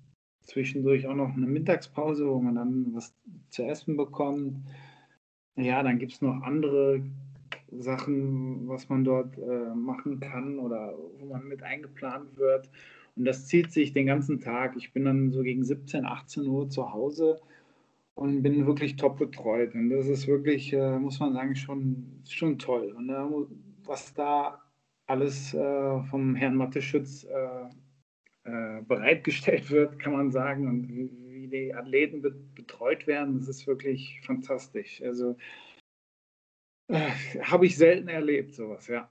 zwischendurch 0.43 1.07
auch 1.07 1.15
noch 1.15 1.37
eine 1.37 1.47
Mittagspause, 1.47 2.27
wo 2.29 2.41
man 2.41 2.55
dann 2.55 2.95
was 2.95 3.15
zu 3.51 3.65
essen 3.65 3.97
bekommt. 3.97 4.57
Ja, 5.57 5.83
dann 5.83 5.99
gibt 5.99 6.13
es 6.13 6.23
noch 6.23 6.43
andere 6.43 7.03
Sachen, 7.71 8.69
was 8.69 8.89
man 8.89 9.05
dort 9.05 9.37
äh, 9.39 9.75
machen 9.75 10.21
kann 10.21 10.59
oder 10.59 10.95
wo 11.19 11.27
man 11.27 11.47
mit 11.47 11.63
eingeplant 11.63 12.37
wird. 12.37 12.71
Und 13.19 13.25
das 13.25 13.47
zieht 13.47 13.73
sich 13.73 13.93
den 13.93 14.07
ganzen 14.07 14.41
Tag. 14.41 14.77
Ich 14.77 14.93
bin 14.93 15.05
dann 15.05 15.33
so 15.33 15.43
gegen 15.43 15.65
17, 15.65 16.07
18 16.07 16.47
Uhr 16.47 16.71
zu 16.71 16.93
Hause 16.93 17.41
und 18.15 18.43
bin 18.43 18.67
wirklich 18.67 18.95
top 18.97 19.19
betreut. 19.19 19.75
Und 19.75 19.91
das 19.91 20.07
ist 20.07 20.29
wirklich, 20.29 20.73
äh, 20.73 20.99
muss 20.99 21.19
man 21.19 21.33
sagen, 21.33 21.57
schon, 21.57 22.23
schon 22.29 22.59
toll. 22.59 22.95
Und 22.97 23.11
äh, 23.11 23.15
was 23.85 24.15
da 24.15 24.63
alles 25.07 25.53
äh, 25.53 26.03
vom 26.05 26.37
Herrn 26.37 26.55
Matteschütz 26.55 27.25
äh, 27.25 27.65
äh, 28.45 28.83
bereitgestellt 28.83 29.69
wird, 29.71 29.99
kann 29.99 30.13
man 30.13 30.31
sagen. 30.31 30.69
Und 30.69 30.89
wie, 30.89 31.49
die 31.49 31.75
Athleten 31.75 32.23
be 32.23 32.31
betreut 32.55 33.07
werden, 33.07 33.39
das 33.39 33.49
ist 33.49 33.67
wirklich 33.67 34.21
fantastisch. 34.25 35.03
Also 35.03 35.37
äh, 36.89 37.11
habe 37.43 37.67
ich 37.67 37.77
selten 37.77 38.09
erlebt, 38.09 38.55
sowas, 38.55 38.87
ja. 38.87 39.09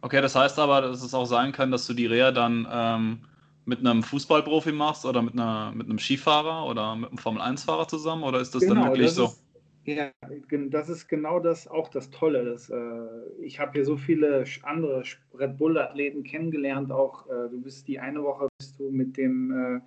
Okay, 0.00 0.20
das 0.20 0.36
heißt 0.36 0.58
aber, 0.58 0.82
dass 0.82 1.02
es 1.02 1.14
auch 1.14 1.24
sein 1.24 1.52
kann, 1.52 1.70
dass 1.70 1.86
du 1.86 1.94
die 1.94 2.06
Reha 2.06 2.30
dann 2.30 2.68
ähm, 2.70 3.20
mit 3.68 3.80
einem 3.80 4.02
Fußballprofi 4.02 4.72
machst 4.72 5.04
oder 5.04 5.20
mit, 5.20 5.34
einer, 5.34 5.72
mit 5.74 5.86
einem 5.86 5.98
Skifahrer 5.98 6.66
oder 6.66 6.96
mit 6.96 7.10
einem 7.10 7.18
Formel-1-Fahrer 7.18 7.86
zusammen? 7.86 8.22
Oder 8.22 8.40
ist 8.40 8.54
das 8.54 8.62
genau, 8.62 8.74
dann 8.76 8.84
wirklich 8.84 9.08
das 9.08 9.14
so? 9.14 9.24
Ist, 9.24 9.44
ja, 9.84 10.10
das 10.70 10.88
ist 10.88 11.06
genau 11.06 11.38
das 11.38 11.68
auch 11.68 11.88
das 11.88 12.08
Tolle. 12.10 12.46
Das, 12.46 12.70
äh, 12.70 12.76
ich 13.42 13.60
habe 13.60 13.72
hier 13.72 13.84
so 13.84 13.98
viele 13.98 14.44
andere 14.62 15.02
Red 15.34 15.58
Bull-Athleten 15.58 16.24
kennengelernt. 16.24 16.90
Auch 16.90 17.26
äh, 17.26 17.50
du 17.50 17.60
bist 17.60 17.86
die 17.88 17.98
eine 17.98 18.22
Woche 18.22 18.48
bist 18.58 18.80
du 18.80 18.90
mit 18.90 19.18
dem 19.18 19.82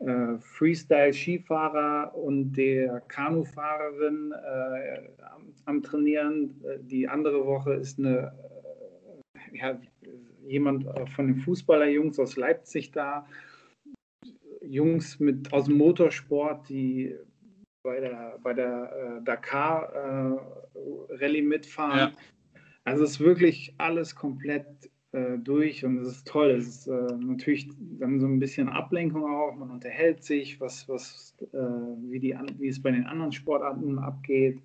äh, 0.00 0.04
äh 0.04 0.38
Freestyle-Skifahrer 0.40 2.16
und 2.16 2.54
der 2.54 3.00
Kanufahrerin 3.02 4.32
äh, 4.32 5.22
am, 5.22 5.52
am, 5.66 5.82
Trainieren. 5.84 6.60
Äh, 6.64 6.78
die 6.80 7.06
andere 7.06 7.46
Woche 7.46 7.74
ist 7.74 8.00
eine 8.00 8.32
ja, 9.52 9.78
jemand 10.48 10.86
äh, 10.86 11.06
von 11.06 11.28
den 11.28 11.36
Fußballerjungs 11.36 12.18
aus 12.18 12.36
Leipzig 12.36 12.90
da, 12.90 13.26
Jungs 14.62 15.20
mit, 15.20 15.52
aus 15.52 15.66
dem 15.66 15.78
Motorsport, 15.78 16.68
die 16.68 17.14
bei 17.82 18.00
der, 18.00 18.38
bei 18.42 18.54
der 18.54 19.18
äh, 19.20 19.24
Dakar 19.24 19.92
äh, 19.94 21.14
Rallye 21.14 21.42
mitfahren. 21.42 21.98
Ja. 21.98 22.12
Also 22.84 23.04
es 23.04 23.12
ist 23.12 23.20
wirklich 23.20 23.74
alles 23.78 24.14
komplett 24.14 24.66
äh, 25.12 25.38
durch 25.38 25.84
und 25.84 25.98
es 25.98 26.08
ist 26.08 26.26
toll. 26.26 26.50
Es 26.50 26.66
ist 26.66 26.86
äh, 26.88 27.16
natürlich 27.18 27.70
dann 27.98 28.20
so 28.20 28.26
ein 28.26 28.38
bisschen 28.38 28.68
Ablenkung 28.68 29.24
auch. 29.24 29.54
Man 29.54 29.70
unterhält 29.70 30.24
sich, 30.24 30.60
was, 30.60 30.88
was, 30.88 31.34
wie, 31.40 32.18
die, 32.18 32.36
wie 32.58 32.68
es 32.68 32.82
bei 32.82 32.90
den 32.90 33.04
anderen 33.04 33.32
Sportarten 33.32 33.98
abgeht. 33.98 34.60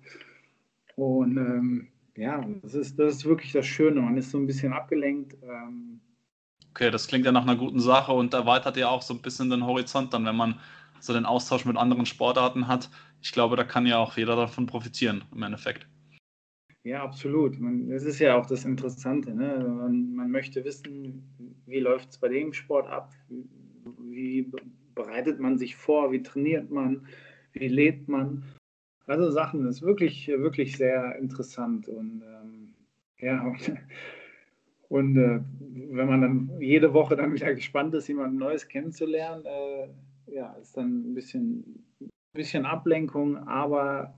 Und 0.96 1.36
ähm, 1.36 1.88
ja, 2.16 2.44
das 2.62 2.74
ist, 2.74 2.98
das 2.98 3.16
ist 3.16 3.24
wirklich 3.24 3.52
das 3.52 3.66
Schöne. 3.66 4.00
Man 4.00 4.16
ist 4.16 4.30
so 4.30 4.38
ein 4.38 4.46
bisschen 4.46 4.72
abgelenkt. 4.72 5.36
Ähm. 5.42 6.00
Okay, 6.70 6.90
das 6.90 7.06
klingt 7.06 7.24
ja 7.24 7.32
nach 7.32 7.42
einer 7.42 7.56
guten 7.56 7.80
Sache 7.80 8.12
und 8.12 8.34
erweitert 8.34 8.76
ja 8.76 8.88
auch 8.88 9.02
so 9.02 9.14
ein 9.14 9.22
bisschen 9.22 9.50
den 9.50 9.66
Horizont 9.66 10.12
dann, 10.12 10.24
wenn 10.24 10.36
man 10.36 10.60
so 11.00 11.12
den 11.12 11.26
Austausch 11.26 11.64
mit 11.64 11.76
anderen 11.76 12.06
Sportarten 12.06 12.66
hat. 12.66 12.90
Ich 13.20 13.32
glaube, 13.32 13.56
da 13.56 13.64
kann 13.64 13.86
ja 13.86 13.98
auch 13.98 14.16
jeder 14.16 14.36
davon 14.36 14.66
profitieren 14.66 15.24
im 15.32 15.42
Endeffekt. 15.42 15.86
Ja, 16.84 17.02
absolut. 17.02 17.58
Man, 17.58 17.88
das 17.88 18.04
ist 18.04 18.18
ja 18.18 18.36
auch 18.36 18.46
das 18.46 18.64
Interessante. 18.64 19.34
Ne? 19.34 19.58
Man, 19.66 20.14
man 20.14 20.30
möchte 20.30 20.64
wissen, 20.64 21.22
wie 21.66 21.80
läuft 21.80 22.10
es 22.10 22.18
bei 22.18 22.28
dem 22.28 22.52
Sport 22.52 22.86
ab? 22.86 23.12
Wie 24.00 24.52
bereitet 24.94 25.40
man 25.40 25.56
sich 25.56 25.76
vor? 25.76 26.12
Wie 26.12 26.22
trainiert 26.22 26.70
man? 26.70 27.06
Wie 27.52 27.68
lebt 27.68 28.08
man? 28.08 28.44
Also 29.06 29.30
Sachen, 29.30 29.66
ist 29.66 29.82
wirklich, 29.82 30.28
wirklich 30.28 30.76
sehr 30.76 31.16
interessant 31.16 31.88
und 31.88 32.22
ähm, 32.22 32.74
ja, 33.18 33.42
und, 33.42 33.72
und 34.88 35.16
äh, 35.16 35.40
wenn 35.90 36.06
man 36.08 36.20
dann 36.20 36.60
jede 36.60 36.92
Woche 36.94 37.16
dann 37.16 37.34
wieder 37.34 37.54
gespannt 37.54 37.94
ist, 37.94 38.08
jemand 38.08 38.36
Neues 38.36 38.68
kennenzulernen, 38.68 39.44
äh, 39.44 40.34
ja, 40.34 40.52
ist 40.54 40.76
dann 40.76 41.10
ein 41.10 41.14
bisschen, 41.14 41.84
bisschen 42.32 42.64
Ablenkung, 42.64 43.36
aber 43.46 44.14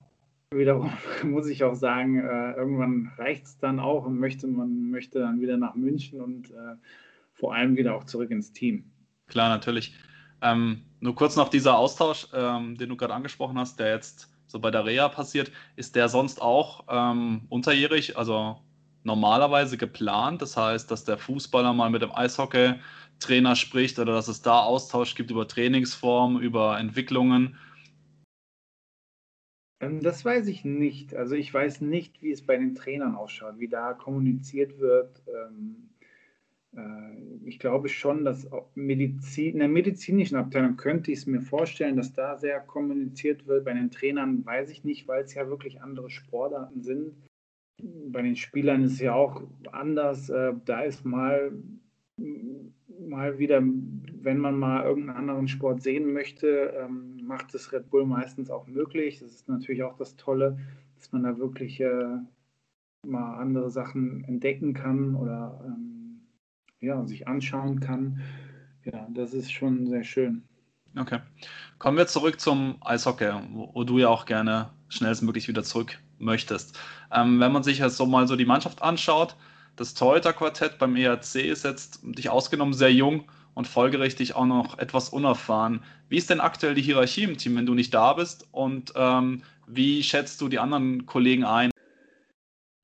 wiederum 0.51 0.91
muss 1.23 1.47
ich 1.47 1.63
auch 1.63 1.75
sagen, 1.75 2.19
äh, 2.19 2.53
irgendwann 2.53 3.11
reicht 3.17 3.45
es 3.45 3.57
dann 3.57 3.79
auch 3.79 4.05
und 4.05 4.17
möchte 4.19 4.47
man 4.47 4.89
möchte 4.89 5.19
dann 5.19 5.41
wieder 5.41 5.57
nach 5.57 5.75
München 5.75 6.21
und 6.21 6.51
äh, 6.51 6.75
vor 7.33 7.53
allem 7.53 7.75
wieder 7.75 7.95
auch 7.95 8.05
zurück 8.05 8.31
ins 8.31 8.51
Team. 8.51 8.85
Klar, 9.27 9.49
natürlich. 9.49 9.95
Ähm, 10.41 10.83
nur 10.99 11.15
kurz 11.15 11.35
noch 11.35 11.49
dieser 11.49 11.77
Austausch, 11.77 12.27
ähm, 12.33 12.77
den 12.77 12.89
du 12.89 12.95
gerade 12.95 13.13
angesprochen 13.13 13.57
hast, 13.57 13.79
der 13.79 13.93
jetzt 13.93 14.29
so 14.57 14.61
bei 14.61 14.71
der 14.71 14.85
Reha 14.85 15.07
passiert, 15.07 15.51
ist 15.75 15.95
der 15.95 16.09
sonst 16.09 16.41
auch 16.41 16.85
ähm, 16.89 17.43
unterjährig, 17.49 18.17
also 18.17 18.57
normalerweise 19.03 19.77
geplant. 19.77 20.41
Das 20.41 20.57
heißt, 20.57 20.89
dass 20.89 21.05
der 21.05 21.19
Fußballer 21.19 21.73
mal 21.73 21.91
mit 21.91 22.01
dem 22.01 22.11
Eishockey-Trainer 22.11 23.55
spricht 23.55 23.99
oder 23.99 24.13
dass 24.13 24.27
es 24.27 24.41
da 24.41 24.61
Austausch 24.61 25.13
gibt 25.13 25.29
über 25.29 25.47
Trainingsformen, 25.47 26.41
über 26.41 26.79
Entwicklungen. 26.79 27.55
Ähm, 29.79 30.01
das 30.01 30.25
weiß 30.25 30.47
ich 30.47 30.65
nicht. 30.65 31.13
Also 31.13 31.35
ich 31.35 31.53
weiß 31.53 31.81
nicht, 31.81 32.23
wie 32.23 32.31
es 32.31 32.43
bei 32.43 32.57
den 32.57 32.73
Trainern 32.73 33.15
ausschaut, 33.15 33.59
wie 33.59 33.67
da 33.67 33.93
kommuniziert 33.93 34.79
wird. 34.79 35.21
Ähm, 35.27 35.89
äh, 35.96 35.96
ich 37.47 37.59
glaube 37.59 37.87
schon, 37.89 38.25
dass 38.25 38.47
Medizin, 38.75 39.53
in 39.53 39.59
der 39.59 39.67
medizinischen 39.67 40.35
Abteilung 40.35 40.75
könnte 40.75 41.11
ich 41.11 41.19
es 41.19 41.25
mir 41.25 41.41
vorstellen, 41.41 41.95
dass 41.95 42.13
da 42.13 42.37
sehr 42.37 42.59
kommuniziert 42.59 43.47
wird. 43.47 43.65
Bei 43.65 43.73
den 43.73 43.89
Trainern 43.89 44.45
weiß 44.45 44.69
ich 44.69 44.83
nicht, 44.83 45.07
weil 45.07 45.23
es 45.23 45.33
ja 45.33 45.47
wirklich 45.47 45.81
andere 45.81 46.09
Sportarten 46.09 46.81
sind. 46.81 47.13
Bei 47.81 48.21
den 48.21 48.35
Spielern 48.35 48.83
ist 48.83 48.93
es 48.93 48.99
ja 48.99 49.13
auch 49.13 49.43
anders. 49.71 50.29
Äh, 50.29 50.53
da 50.65 50.81
ist 50.81 51.05
mal, 51.05 51.53
mal 53.07 53.39
wieder, 53.39 53.61
wenn 53.61 54.39
man 54.39 54.57
mal 54.57 54.83
irgendeinen 54.83 55.17
anderen 55.17 55.47
Sport 55.47 55.81
sehen 55.81 56.11
möchte, 56.11 56.73
ähm, 56.77 57.17
macht 57.23 57.55
es 57.55 57.71
Red 57.71 57.89
Bull 57.89 58.05
meistens 58.05 58.49
auch 58.49 58.67
möglich. 58.67 59.19
Das 59.19 59.31
ist 59.31 59.47
natürlich 59.47 59.83
auch 59.83 59.95
das 59.95 60.17
Tolle, 60.17 60.59
dass 60.95 61.11
man 61.11 61.23
da 61.23 61.37
wirklich 61.37 61.79
äh, 61.79 62.17
mal 63.05 63.37
andere 63.37 63.69
Sachen 63.69 64.23
entdecken 64.25 64.73
kann 64.73 65.15
oder 65.15 65.63
ähm, 65.65 65.86
ja, 66.81 67.05
sich 67.05 67.27
anschauen 67.27 67.79
kann. 67.79 68.21
Ja, 68.85 69.07
das 69.13 69.33
ist 69.33 69.51
schon 69.51 69.87
sehr 69.87 70.03
schön. 70.03 70.43
Okay. 70.97 71.19
Kommen 71.79 71.97
wir 71.97 72.07
zurück 72.07 72.39
zum 72.39 72.77
Eishockey, 72.81 73.31
wo, 73.51 73.83
du 73.83 73.99
ja 73.99 74.07
auch 74.07 74.25
gerne 74.25 74.69
schnellstmöglich 74.89 75.47
wieder 75.47 75.63
zurück 75.63 75.99
möchtest. 76.17 76.79
Ähm, 77.11 77.39
wenn 77.39 77.51
man 77.51 77.63
sich 77.63 77.79
jetzt 77.79 77.97
so 77.97 78.05
mal 78.05 78.27
so 78.27 78.35
die 78.35 78.45
Mannschaft 78.45 78.81
anschaut, 78.81 79.35
das 79.75 79.93
Torhüter-Quartett 79.93 80.79
beim 80.79 80.95
ERC 80.95 81.35
ist 81.35 81.63
jetzt 81.63 81.99
dich 82.03 82.29
ausgenommen 82.29 82.73
sehr 82.73 82.91
jung 82.91 83.25
und 83.53 83.67
folgerichtig 83.67 84.35
auch 84.35 84.45
noch 84.45 84.79
etwas 84.79 85.09
unerfahren. 85.09 85.81
Wie 86.09 86.17
ist 86.17 86.29
denn 86.29 86.39
aktuell 86.39 86.73
die 86.73 86.81
Hierarchie 86.81 87.23
im 87.23 87.37
Team, 87.37 87.55
wenn 87.57 87.65
du 87.65 87.75
nicht 87.75 87.93
da 87.93 88.13
bist? 88.13 88.47
Und 88.51 88.93
ähm, 88.95 89.43
wie 89.67 90.01
schätzt 90.01 90.41
du 90.41 90.47
die 90.47 90.59
anderen 90.59 91.05
Kollegen 91.05 91.43
ein? 91.43 91.69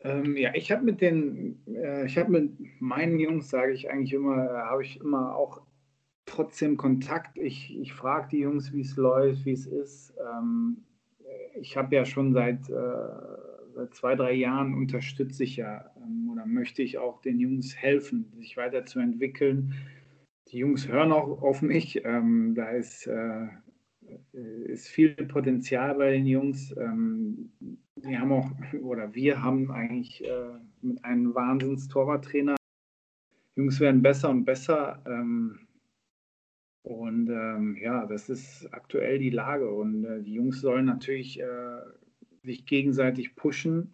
Ähm, 0.03 0.36
ja, 0.36 0.51
ich 0.53 0.72
habe 0.72 0.83
mit 0.83 1.01
den, 1.01 1.65
äh, 1.67 2.05
ich 2.05 2.17
habe 2.17 2.31
mit 2.31 2.81
meinen 2.81 3.19
Jungs, 3.19 3.50
sage 3.50 3.74
ich 3.74 3.89
eigentlich 3.89 4.13
immer, 4.13 4.45
äh, 4.45 4.50
habe 4.50 4.83
ich 4.83 5.00
immer 5.00 5.36
auch 5.36 5.62
trotzdem 6.25 6.77
Kontakt. 6.77 7.38
Ich, 7.38 7.77
ich 7.79 7.93
frage 7.93 8.27
die 8.31 8.39
Jungs, 8.39 8.74
wie 8.74 8.81
es 8.81 8.98
läuft, 8.98 9.45
wie 9.45 9.53
es 9.53 9.65
ist. 9.65 10.13
Ähm, 10.19 10.83
ich 11.55 11.77
habe 11.77 11.95
ja 11.95 12.05
schon 12.05 12.33
seit, 12.33 12.69
äh, 12.69 13.74
seit 13.75 13.93
zwei, 13.93 14.15
drei 14.15 14.33
Jahren 14.33 14.74
unterstütze 14.74 15.43
ich 15.43 15.57
ja 15.57 15.89
ähm, 15.98 16.29
oder 16.31 16.45
möchte 16.45 16.81
ich 16.81 16.98
auch 16.98 17.22
den 17.22 17.39
Jungs 17.39 17.75
helfen, 17.75 18.31
sich 18.36 18.57
weiterzuentwickeln. 18.57 19.74
Die 20.50 20.60
Jungs 20.60 20.88
hören 20.88 21.12
auch 21.12 21.41
auf 21.41 21.62
mich. 21.62 22.03
Ähm, 22.03 22.53
da 22.55 22.69
ist, 22.69 23.07
äh, 23.07 23.48
ist 24.32 24.88
viel 24.88 25.13
Potenzial 25.13 25.96
bei 25.96 26.12
den 26.12 26.25
Jungs. 26.25 26.75
Ähm, 26.77 27.51
die 27.96 28.17
haben 28.17 28.32
auch, 28.32 28.51
oder 28.82 29.13
wir 29.13 29.41
haben 29.41 29.72
eigentlich 29.72 30.24
äh, 30.24 30.60
mit 30.82 31.03
einem 31.05 31.34
Wahnsinns-Torwarttrainer. 31.34 32.55
Jungs 33.55 33.79
werden 33.79 34.01
besser 34.01 34.29
und 34.29 34.46
besser. 34.46 35.01
Ähm, 35.05 35.60
und 36.84 37.29
ähm, 37.29 37.77
ja, 37.82 38.05
das 38.05 38.29
ist 38.29 38.67
aktuell 38.74 39.20
die 39.20 39.29
Lage. 39.29 39.70
Und 39.74 40.03
äh, 40.03 40.22
die 40.22 40.34
Jungs 40.34 40.60
sollen 40.60 40.86
natürlich 40.86 41.39
äh, 41.39 41.82
sich 42.43 42.65
gegenseitig 42.65 43.36
pushen. 43.36 43.93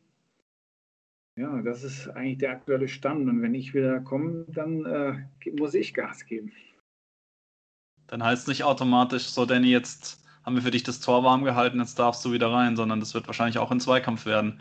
Ja, 1.35 1.61
das 1.61 1.83
ist 1.83 2.07
eigentlich 2.09 2.39
der 2.39 2.51
aktuelle 2.51 2.88
Stand. 2.88 3.29
Und 3.29 3.41
wenn 3.41 3.53
ich 3.53 3.73
wieder 3.73 3.99
komme, 3.99 4.45
dann 4.49 4.85
äh, 4.85 5.51
muss 5.57 5.75
ich 5.75 5.93
Gas 5.93 6.25
geben. 6.25 6.51
Dann 8.09 8.23
heißt 8.23 8.43
es 8.43 8.47
nicht 8.47 8.63
automatisch, 8.63 9.29
so 9.29 9.45
Danny, 9.45 9.69
jetzt 9.69 10.23
haben 10.43 10.55
wir 10.55 10.63
für 10.63 10.71
dich 10.71 10.83
das 10.83 10.99
Tor 10.99 11.23
warm 11.23 11.43
gehalten, 11.43 11.79
jetzt 11.79 11.99
darfst 11.99 12.25
du 12.25 12.31
wieder 12.31 12.51
rein, 12.51 12.75
sondern 12.75 12.99
das 12.99 13.13
wird 13.13 13.27
wahrscheinlich 13.27 13.59
auch 13.59 13.71
ein 13.71 13.79
Zweikampf 13.79 14.25
werden. 14.25 14.59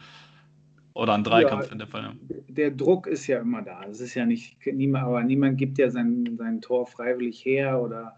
Oder 0.92 1.14
ein 1.14 1.24
Dreikampf 1.24 1.66
ja, 1.66 1.72
in 1.72 1.78
dem 1.78 1.88
Fall. 1.88 2.16
Der 2.48 2.72
Druck 2.72 3.06
ist 3.06 3.26
ja 3.28 3.38
immer 3.40 3.62
da. 3.62 3.84
Es 3.84 4.00
ist 4.00 4.14
ja 4.14 4.26
nicht, 4.26 4.56
niemand, 4.66 5.04
aber 5.04 5.22
niemand 5.22 5.56
gibt 5.56 5.78
ja 5.78 5.90
sein, 5.90 6.36
sein 6.36 6.60
Tor 6.60 6.86
freiwillig 6.86 7.44
her 7.44 7.80
oder 7.80 8.16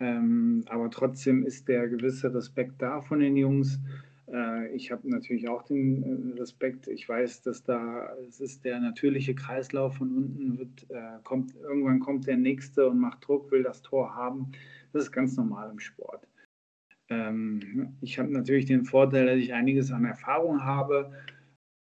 ähm, 0.00 0.64
aber 0.68 0.90
trotzdem 0.90 1.44
ist 1.44 1.68
der 1.68 1.88
gewisse 1.88 2.34
Respekt 2.34 2.82
da 2.82 3.00
von 3.00 3.20
den 3.20 3.36
Jungs. 3.36 3.78
Äh, 4.32 4.74
ich 4.74 4.90
habe 4.90 5.08
natürlich 5.08 5.48
auch 5.48 5.62
den 5.62 6.34
äh, 6.34 6.38
Respekt. 6.40 6.88
Ich 6.88 7.08
weiß, 7.08 7.42
dass 7.42 7.62
da 7.64 8.14
es 8.28 8.40
ist 8.40 8.64
der 8.64 8.80
natürliche 8.80 9.34
Kreislauf 9.34 9.96
von 9.96 10.10
unten 10.16 10.58
wird, 10.58 10.90
äh, 10.90 11.22
kommt 11.24 11.54
irgendwann 11.54 12.00
kommt 12.00 12.26
der 12.26 12.36
nächste 12.36 12.88
und 12.88 12.98
macht 12.98 13.26
Druck, 13.26 13.50
will 13.50 13.62
das 13.62 13.82
Tor 13.82 14.14
haben. 14.14 14.52
Das 14.92 15.04
ist 15.04 15.12
ganz 15.12 15.36
normal 15.36 15.70
im 15.70 15.78
Sport. 15.78 16.26
Ähm, 17.08 17.96
ich 18.00 18.18
habe 18.18 18.32
natürlich 18.32 18.66
den 18.66 18.84
Vorteil, 18.84 19.26
dass 19.26 19.36
ich 19.36 19.54
einiges 19.54 19.92
an 19.92 20.04
Erfahrung 20.04 20.64
habe 20.64 21.12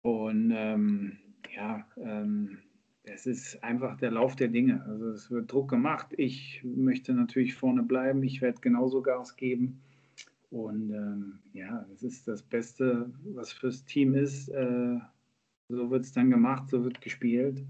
und 0.02 0.52
ähm, 0.54 1.18
ja, 1.54 1.86
ähm, 1.96 2.58
es 3.04 3.26
ist 3.26 3.62
einfach 3.62 3.96
der 3.96 4.12
Lauf 4.12 4.36
der 4.36 4.48
Dinge. 4.48 4.84
Also 4.86 5.08
es 5.08 5.30
wird 5.30 5.52
Druck 5.52 5.68
gemacht. 5.68 6.08
Ich 6.16 6.62
möchte 6.64 7.12
natürlich 7.12 7.54
vorne 7.54 7.82
bleiben. 7.82 8.22
Ich 8.22 8.40
werde 8.40 8.60
genauso 8.60 9.02
Gas 9.02 9.36
geben. 9.36 9.82
Und 10.50 10.90
ähm, 10.90 11.38
ja, 11.52 11.86
es 11.94 12.02
ist 12.02 12.26
das 12.26 12.42
Beste, 12.42 13.12
was 13.24 13.52
fürs 13.52 13.84
Team 13.84 14.14
ist. 14.14 14.48
Äh, 14.48 14.98
so 15.68 15.90
wird 15.90 16.04
es 16.04 16.12
dann 16.12 16.30
gemacht, 16.30 16.68
so 16.68 16.82
wird 16.82 17.00
gespielt. 17.00 17.64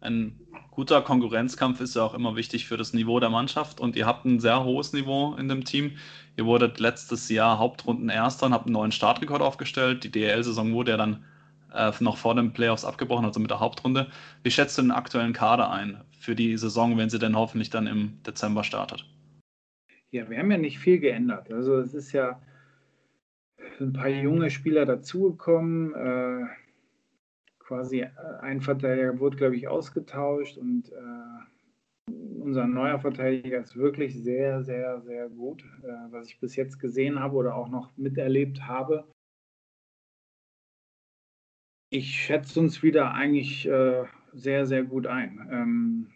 Ein 0.00 0.40
guter 0.70 1.02
Konkurrenzkampf 1.02 1.80
ist 1.80 1.96
ja 1.96 2.02
auch 2.02 2.14
immer 2.14 2.34
wichtig 2.34 2.66
für 2.66 2.76
das 2.76 2.92
Niveau 2.92 3.20
der 3.20 3.30
Mannschaft 3.30 3.80
und 3.80 3.94
ihr 3.94 4.06
habt 4.06 4.24
ein 4.24 4.40
sehr 4.40 4.64
hohes 4.64 4.92
Niveau 4.92 5.34
in 5.34 5.48
dem 5.48 5.64
Team. 5.64 5.92
Ihr 6.36 6.44
wurdet 6.46 6.80
letztes 6.80 7.28
Jahr 7.28 7.58
Hauptrunden 7.58 8.08
Erster 8.08 8.46
und 8.46 8.52
habt 8.52 8.66
einen 8.66 8.72
neuen 8.72 8.92
Startrekord 8.92 9.42
aufgestellt. 9.42 10.02
Die 10.02 10.10
DL-Saison 10.10 10.72
wurde 10.72 10.92
ja 10.92 10.96
dann 10.96 11.24
äh, 11.72 11.92
noch 12.00 12.16
vor 12.16 12.34
den 12.34 12.52
Playoffs 12.52 12.84
abgebrochen, 12.84 13.24
also 13.24 13.38
mit 13.38 13.50
der 13.50 13.60
Hauptrunde. 13.60 14.10
Wie 14.42 14.50
schätzt 14.50 14.78
du 14.78 14.82
den 14.82 14.90
aktuellen 14.90 15.32
Kader 15.32 15.70
ein 15.70 16.00
für 16.18 16.34
die 16.34 16.56
Saison, 16.56 16.96
wenn 16.98 17.10
sie 17.10 17.18
denn 17.18 17.36
hoffentlich 17.36 17.70
dann 17.70 17.86
im 17.86 18.22
Dezember 18.24 18.64
startet? 18.64 19.04
Ja, 20.12 20.28
wir 20.28 20.38
haben 20.38 20.50
ja 20.50 20.58
nicht 20.58 20.78
viel 20.78 20.98
geändert. 21.00 21.50
Also 21.50 21.78
es 21.78 21.94
ist 21.94 22.12
ja 22.12 22.40
ein 23.80 23.94
paar 23.94 24.08
junge 24.08 24.50
Spieler 24.50 24.84
dazugekommen. 24.84 25.94
Äh, 25.94 26.46
quasi 27.58 28.00
äh, 28.00 28.10
ein 28.42 28.60
Verteidiger 28.60 29.18
wurde, 29.18 29.38
glaube 29.38 29.56
ich, 29.56 29.68
ausgetauscht 29.68 30.58
und 30.58 30.92
äh, 30.92 32.12
unser 32.38 32.66
neuer 32.66 32.98
Verteidiger 32.98 33.60
ist 33.60 33.76
wirklich 33.76 34.14
sehr, 34.22 34.62
sehr, 34.62 35.00
sehr 35.00 35.30
gut, 35.30 35.64
äh, 35.82 36.12
was 36.12 36.28
ich 36.28 36.38
bis 36.40 36.56
jetzt 36.56 36.78
gesehen 36.78 37.18
habe 37.18 37.36
oder 37.36 37.54
auch 37.54 37.68
noch 37.68 37.96
miterlebt 37.96 38.66
habe. 38.66 39.10
Ich 41.90 42.14
schätze 42.14 42.60
uns 42.60 42.82
wieder 42.82 43.14
eigentlich 43.14 43.66
äh, 43.66 44.04
sehr, 44.32 44.66
sehr 44.66 44.82
gut 44.82 45.06
ein. 45.06 45.48
Ähm, 45.50 46.10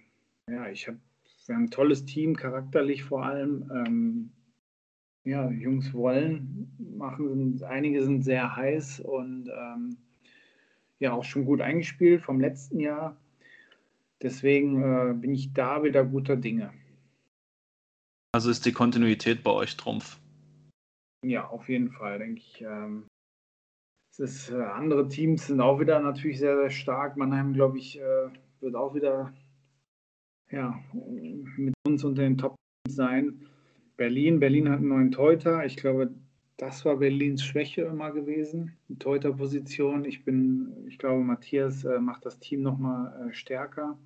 ja, 0.51 0.69
ich 0.69 0.87
habe, 0.89 0.99
wir 1.47 1.55
haben 1.55 1.65
ein 1.65 1.71
tolles 1.71 2.05
Team, 2.05 2.37
charakterlich 2.37 3.05
vor 3.05 3.25
allem. 3.25 3.71
Ähm, 3.75 4.31
ja, 5.25 5.51
Jungs 5.51 5.93
wollen, 5.93 6.73
machen, 6.79 7.61
einige 7.65 8.05
sind 8.05 8.23
sehr 8.23 8.55
heiß 8.55 9.01
und 9.01 9.49
ähm, 9.49 9.97
ja 11.01 11.13
auch 11.13 11.25
schon 11.25 11.45
gut 11.45 11.61
eingespielt 11.61 12.23
vom 12.23 12.41
letzten 12.41 12.79
Jahr. 12.79 13.17
Deswegen 14.23 14.83
äh, 14.83 15.15
bin 15.15 15.35
ich 15.35 15.53
da 15.53 15.83
wieder 15.83 16.05
guter 16.05 16.37
Dinge. 16.37 16.73
Also 18.33 18.51
ist 18.51 18.67
die 18.67 18.73
Kontinuität 18.73 19.43
bei 19.43 19.51
euch 19.51 19.77
Trumpf? 19.77 20.19
Ja, 21.25 21.49
auf 21.49 21.69
jeden 21.69 21.91
Fall, 21.91 22.19
denke 22.19 22.41
ich. 22.41 22.63
Ähm, 22.63 23.09
es 24.13 24.21
ist, 24.21 24.51
äh, 24.51 24.63
andere 24.63 25.09
Teams 25.09 25.49
sind 25.49 25.61
auch 25.61 25.81
wieder 25.81 26.01
natürlich 26.01 26.39
sehr, 26.39 26.57
sehr 26.57 26.71
stark. 26.71 27.17
Mannheim, 27.17 27.53
glaube 27.53 27.79
ich, 27.79 27.99
äh, 27.99 28.29
wird 28.61 28.75
auch 28.75 28.95
wieder 28.95 29.35
ja, 30.51 30.79
mit 31.57 31.75
uns 31.87 32.05
unter 32.05 32.23
den 32.23 32.39
Top 32.39 32.57
sein. 32.89 33.47
Berlin, 33.97 34.41
Berlin 34.41 34.69
hat 34.69 34.79
einen 34.79 34.89
neuen 34.89 35.11
Teuter. 35.11 35.65
Ich 35.65 35.77
glaube, 35.77 36.15
das 36.57 36.85
war 36.85 36.97
Berlins 36.97 37.45
Schwäche 37.45 37.83
immer 37.83 38.13
gewesen, 38.13 38.77
die 38.89 38.99
Torhüterposition. 38.99 40.05
Ich 40.05 40.25
bin, 40.25 40.73
ich 40.87 40.99
glaube, 40.99 41.23
Matthias 41.23 41.85
äh, 41.85 41.99
macht 41.99 42.25
das 42.25 42.39
Team 42.39 42.63
nochmal 42.63 43.29
äh, 43.29 43.35
stärker 43.35 43.99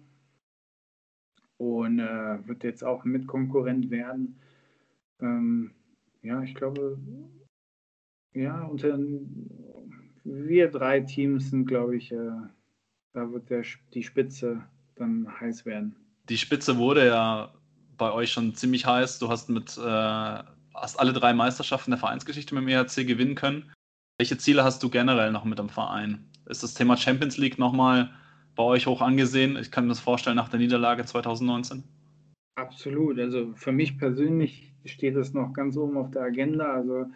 und 1.59 2.01
äh, 2.01 2.49
wird 2.49 2.65
jetzt 2.65 2.83
auch 2.83 3.05
Mitkonkurrent 3.05 3.91
werden. 3.91 4.41
Ähm, 5.21 5.73
ja, 6.23 6.43
ich 6.43 6.55
glaube, 6.55 6.99
ja, 8.33 8.63
unter 8.65 8.99
wir 10.25 10.71
drei 10.71 11.01
Teams 11.01 11.51
sind, 11.51 11.67
glaube 11.67 11.97
ich, 11.97 12.13
äh, 12.13 12.31
da 13.13 13.33
wird 13.33 13.51
der, 13.51 13.63
die 13.95 14.03
Spitze 14.03 14.65
dann 14.97 15.41
heiß 15.41 15.67
werden. 15.67 15.97
Die 16.31 16.39
Spitze 16.39 16.79
wurde 16.79 17.07
ja 17.07 17.53
bei 17.99 18.13
euch 18.13 18.31
schon 18.31 18.55
ziemlich 18.55 18.87
heiß. 18.87 19.19
Du 19.19 19.29
hast 19.29 19.51
mit 19.51 19.77
äh, 19.77 20.43
hast 20.75 20.99
alle 20.99 21.13
drei 21.13 21.35
Meisterschaften 21.35 21.91
der 21.91 21.99
Vereinsgeschichte 21.99 22.55
mit 22.55 22.63
dem 22.63 22.69
ERC 22.69 23.07
gewinnen 23.07 23.35
können. 23.35 23.73
Welche 24.17 24.39
Ziele 24.39 24.63
hast 24.63 24.81
du 24.83 24.91
generell 24.91 25.33
noch 25.33 25.45
mit 25.45 25.59
dem 25.59 25.69
Verein? 25.69 26.25
Ist 26.47 26.63
das 26.63 26.75
Thema 26.75 26.97
Champions 26.97 27.37
League 27.37 27.59
nochmal 27.59 28.11
bei 28.55 28.63
euch 28.63 28.87
hoch 28.87 29.01
angesehen? 29.01 29.57
Ich 29.57 29.73
kann 29.73 29.85
mir 29.85 29.91
das 29.91 29.99
vorstellen 29.99 30.37
nach 30.37 30.49
der 30.49 30.61
Niederlage 30.61 31.05
2019. 31.05 31.83
Absolut. 32.55 33.19
Also 33.19 33.53
für 33.57 33.73
mich 33.73 33.99
persönlich 33.99 34.73
steht 34.85 35.17
das 35.17 35.35
noch 35.35 35.53
ganz 35.53 35.77
oben 35.77 35.97
auf 35.97 36.13
der 36.13 36.23
Agenda. 36.23 36.73
Also, 36.73 37.07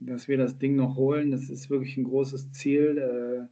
dass 0.00 0.26
wir 0.26 0.38
das 0.38 0.58
Ding 0.58 0.74
noch 0.74 0.96
holen, 0.96 1.30
das 1.30 1.50
ist 1.50 1.70
wirklich 1.70 1.96
ein 1.96 2.04
großes 2.04 2.50
Ziel. 2.50 3.48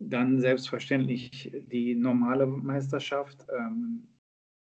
Dann 0.00 0.40
selbstverständlich 0.40 1.52
die 1.70 1.94
normale 1.94 2.46
Meisterschaft. 2.46 3.46
Ähm, 3.56 4.08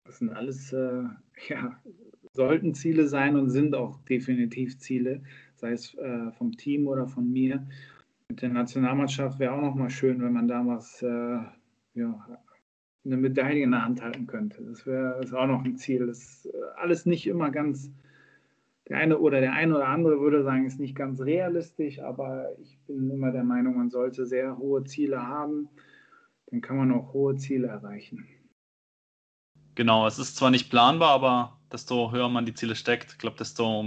das 0.06 0.18
sind 0.18 0.30
alles 0.30 0.72
äh, 0.72 1.04
ja, 1.48 1.80
sollten 2.32 2.74
Ziele 2.74 3.06
sein 3.06 3.36
und 3.36 3.50
sind 3.50 3.74
auch 3.74 3.98
definitiv 4.04 4.78
Ziele, 4.78 5.22
sei 5.56 5.72
es 5.72 5.94
äh, 5.94 6.30
vom 6.32 6.52
Team 6.52 6.88
oder 6.88 7.06
von 7.06 7.30
mir. 7.30 7.66
Mit 8.28 8.42
der 8.42 8.48
Nationalmannschaft 8.48 9.38
wäre 9.38 9.52
auch 9.52 9.62
noch 9.62 9.74
mal 9.74 9.90
schön, 9.90 10.22
wenn 10.22 10.32
man 10.32 10.48
damals 10.48 11.02
äh, 11.02 11.38
ja, 11.94 12.38
eine 13.04 13.16
Medaille 13.16 13.62
in 13.62 13.72
der 13.72 13.84
Hand 13.84 14.02
halten 14.02 14.26
könnte. 14.26 14.62
Das 14.62 14.86
wäre 14.86 15.20
auch 15.32 15.46
noch 15.46 15.64
ein 15.64 15.76
Ziel. 15.76 16.06
Das 16.06 16.18
ist 16.18 16.48
alles 16.76 17.06
nicht 17.06 17.26
immer 17.26 17.50
ganz, 17.50 17.90
der 18.90 18.98
eine 18.98 19.18
oder 19.18 19.40
der 19.40 19.52
eine 19.52 19.76
oder 19.76 19.86
andere 19.86 20.20
würde 20.20 20.42
sagen, 20.42 20.66
ist 20.66 20.80
nicht 20.80 20.96
ganz 20.96 21.20
realistisch, 21.20 22.00
aber 22.00 22.48
ich 22.60 22.76
bin 22.88 23.08
immer 23.08 23.30
der 23.30 23.44
Meinung, 23.44 23.76
man 23.76 23.88
sollte 23.88 24.26
sehr 24.26 24.58
hohe 24.58 24.82
Ziele 24.82 25.22
haben. 25.22 25.68
Dann 26.46 26.60
kann 26.60 26.76
man 26.76 26.92
auch 26.92 27.12
hohe 27.12 27.36
Ziele 27.36 27.68
erreichen. 27.68 28.26
Genau, 29.76 30.08
es 30.08 30.18
ist 30.18 30.36
zwar 30.36 30.50
nicht 30.50 30.70
planbar, 30.70 31.10
aber 31.10 31.56
desto 31.70 32.10
höher 32.10 32.28
man 32.28 32.44
die 32.44 32.54
Ziele 32.54 32.74
steckt, 32.74 33.12
ich 33.12 33.18
glaube, 33.18 33.36
desto 33.38 33.84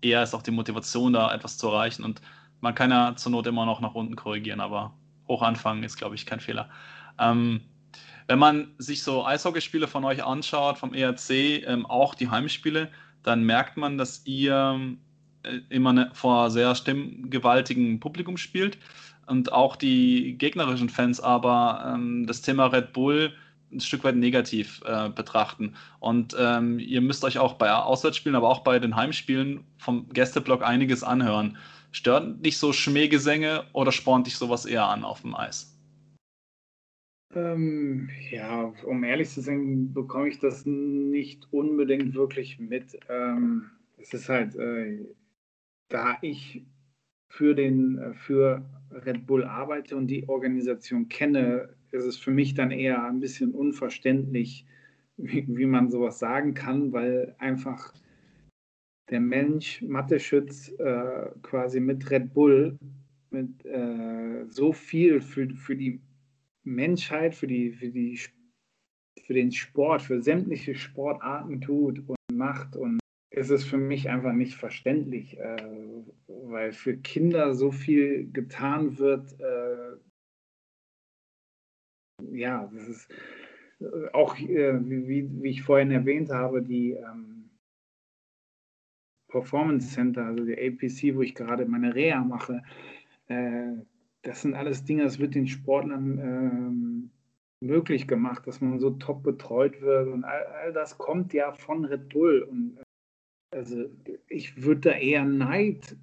eher 0.00 0.24
ist 0.24 0.34
auch 0.34 0.42
die 0.42 0.50
Motivation 0.50 1.12
da, 1.12 1.32
etwas 1.32 1.56
zu 1.56 1.68
erreichen. 1.68 2.02
Und 2.02 2.20
man 2.60 2.74
kann 2.74 2.90
ja 2.90 3.14
zur 3.14 3.30
Not 3.30 3.46
immer 3.46 3.64
noch 3.64 3.80
nach 3.80 3.94
unten 3.94 4.16
korrigieren, 4.16 4.60
aber 4.60 4.92
hoch 5.28 5.42
anfangen 5.42 5.84
ist, 5.84 5.96
glaube 5.96 6.16
ich, 6.16 6.26
kein 6.26 6.40
Fehler. 6.40 6.68
Ähm, 7.16 7.60
wenn 8.26 8.40
man 8.40 8.74
sich 8.78 9.04
so 9.04 9.24
Eishockeyspiele 9.24 9.86
von 9.86 10.04
euch 10.04 10.24
anschaut, 10.24 10.78
vom 10.78 10.94
ERC, 10.94 11.30
ähm, 11.30 11.86
auch 11.86 12.16
die 12.16 12.28
Heimspiele, 12.28 12.90
dann 13.22 13.44
merkt 13.44 13.76
man, 13.76 13.98
dass 13.98 14.22
ihr 14.26 14.96
äh, 15.42 15.60
immer 15.68 15.92
ne, 15.92 16.10
vor 16.12 16.50
sehr 16.50 16.74
stimmgewaltigem 16.74 18.00
Publikum 18.00 18.36
spielt 18.36 18.78
und 19.26 19.52
auch 19.52 19.76
die 19.76 20.36
gegnerischen 20.38 20.88
Fans 20.88 21.20
aber 21.20 21.92
ähm, 21.94 22.26
das 22.26 22.42
Thema 22.42 22.66
Red 22.66 22.92
Bull 22.92 23.32
ein 23.72 23.80
Stück 23.80 24.04
weit 24.04 24.16
negativ 24.16 24.82
äh, 24.84 25.08
betrachten. 25.08 25.74
Und 25.98 26.36
ähm, 26.38 26.78
ihr 26.78 27.00
müsst 27.00 27.24
euch 27.24 27.38
auch 27.38 27.54
bei 27.54 27.72
Auswärtsspielen, 27.72 28.36
aber 28.36 28.48
auch 28.48 28.60
bei 28.60 28.78
den 28.78 28.96
Heimspielen 28.96 29.64
vom 29.78 30.08
Gästeblock 30.10 30.62
einiges 30.62 31.02
anhören. 31.02 31.56
Stört 31.90 32.44
dich 32.44 32.58
so 32.58 32.72
Schmähgesänge 32.72 33.64
oder 33.72 33.92
spornt 33.92 34.26
dich 34.26 34.36
sowas 34.36 34.66
eher 34.66 34.86
an 34.86 35.04
auf 35.04 35.22
dem 35.22 35.34
Eis? 35.34 35.71
Ähm, 37.34 38.10
ja, 38.30 38.72
um 38.84 39.04
ehrlich 39.04 39.30
zu 39.30 39.40
sein, 39.40 39.92
bekomme 39.92 40.28
ich 40.28 40.38
das 40.38 40.66
nicht 40.66 41.48
unbedingt 41.50 42.14
wirklich 42.14 42.58
mit. 42.58 42.98
Ähm, 43.08 43.70
es 43.96 44.12
ist 44.12 44.28
halt, 44.28 44.54
äh, 44.56 44.98
da 45.88 46.18
ich 46.20 46.66
für, 47.28 47.54
den, 47.54 47.98
äh, 47.98 48.14
für 48.14 48.64
Red 48.90 49.26
Bull 49.26 49.44
arbeite 49.44 49.96
und 49.96 50.08
die 50.08 50.28
Organisation 50.28 51.08
kenne, 51.08 51.70
ist 51.90 52.04
es 52.04 52.18
für 52.18 52.30
mich 52.30 52.54
dann 52.54 52.70
eher 52.70 53.02
ein 53.04 53.20
bisschen 53.20 53.52
unverständlich, 53.52 54.66
wie, 55.16 55.46
wie 55.48 55.66
man 55.66 55.90
sowas 55.90 56.18
sagen 56.18 56.52
kann, 56.52 56.92
weil 56.92 57.34
einfach 57.38 57.94
der 59.10 59.20
Mensch, 59.20 59.82
Mathe-Schütz, 59.82 60.68
äh, 60.78 61.30
quasi 61.42 61.80
mit 61.80 62.10
Red 62.10 62.34
Bull 62.34 62.78
mit 63.30 63.64
äh, 63.64 64.44
so 64.48 64.72
viel 64.72 65.20
für, 65.20 65.48
für 65.50 65.74
die 65.74 66.00
Menschheit, 66.64 67.34
für, 67.34 67.46
die, 67.46 67.72
für, 67.72 67.88
die, 67.88 68.18
für 69.22 69.34
den 69.34 69.52
Sport, 69.52 70.02
für 70.02 70.22
sämtliche 70.22 70.74
Sportarten 70.74 71.60
tut 71.60 71.98
und 72.08 72.16
macht. 72.32 72.76
Und 72.76 73.00
es 73.30 73.50
ist 73.50 73.64
für 73.64 73.78
mich 73.78 74.08
einfach 74.08 74.32
nicht 74.32 74.54
verständlich, 74.54 75.38
äh, 75.38 75.56
weil 76.26 76.72
für 76.72 76.96
Kinder 76.96 77.54
so 77.54 77.70
viel 77.70 78.30
getan 78.32 78.98
wird. 78.98 79.38
Äh, 79.40 79.96
ja, 82.30 82.70
das 82.72 82.88
ist 82.88 83.10
äh, 83.80 84.08
auch, 84.12 84.38
äh, 84.38 84.78
wie, 84.88 85.42
wie, 85.42 85.48
ich 85.48 85.62
vorhin 85.62 85.90
erwähnt 85.90 86.30
habe, 86.30 86.62
die 86.62 86.92
ähm, 86.92 87.50
Performance 89.28 89.94
Center, 89.94 90.26
also 90.26 90.44
die 90.44 90.58
APC, 90.58 91.16
wo 91.16 91.22
ich 91.22 91.34
gerade 91.34 91.64
meine 91.66 91.94
Reha 91.94 92.22
mache, 92.22 92.62
äh, 93.28 93.72
das 94.22 94.42
sind 94.42 94.54
alles 94.54 94.84
Dinge, 94.84 95.04
das 95.04 95.18
wird 95.18 95.34
den 95.34 95.46
Sportlern 95.46 96.18
ähm, 96.18 97.10
möglich 97.60 98.08
gemacht, 98.08 98.46
dass 98.46 98.60
man 98.60 98.78
so 98.78 98.90
top 98.90 99.22
betreut 99.22 99.80
wird 99.80 100.08
und 100.08 100.24
all, 100.24 100.44
all 100.46 100.72
das 100.72 100.98
kommt 100.98 101.32
ja 101.32 101.52
von 101.52 101.84
Red 101.84 102.08
Bull 102.08 102.42
und 102.42 102.78
äh, 102.78 102.82
also 103.56 103.84
ich 104.28 104.62
würde 104.62 104.80
da 104.80 104.90
eher 104.92 105.24
Neid, 105.24 105.96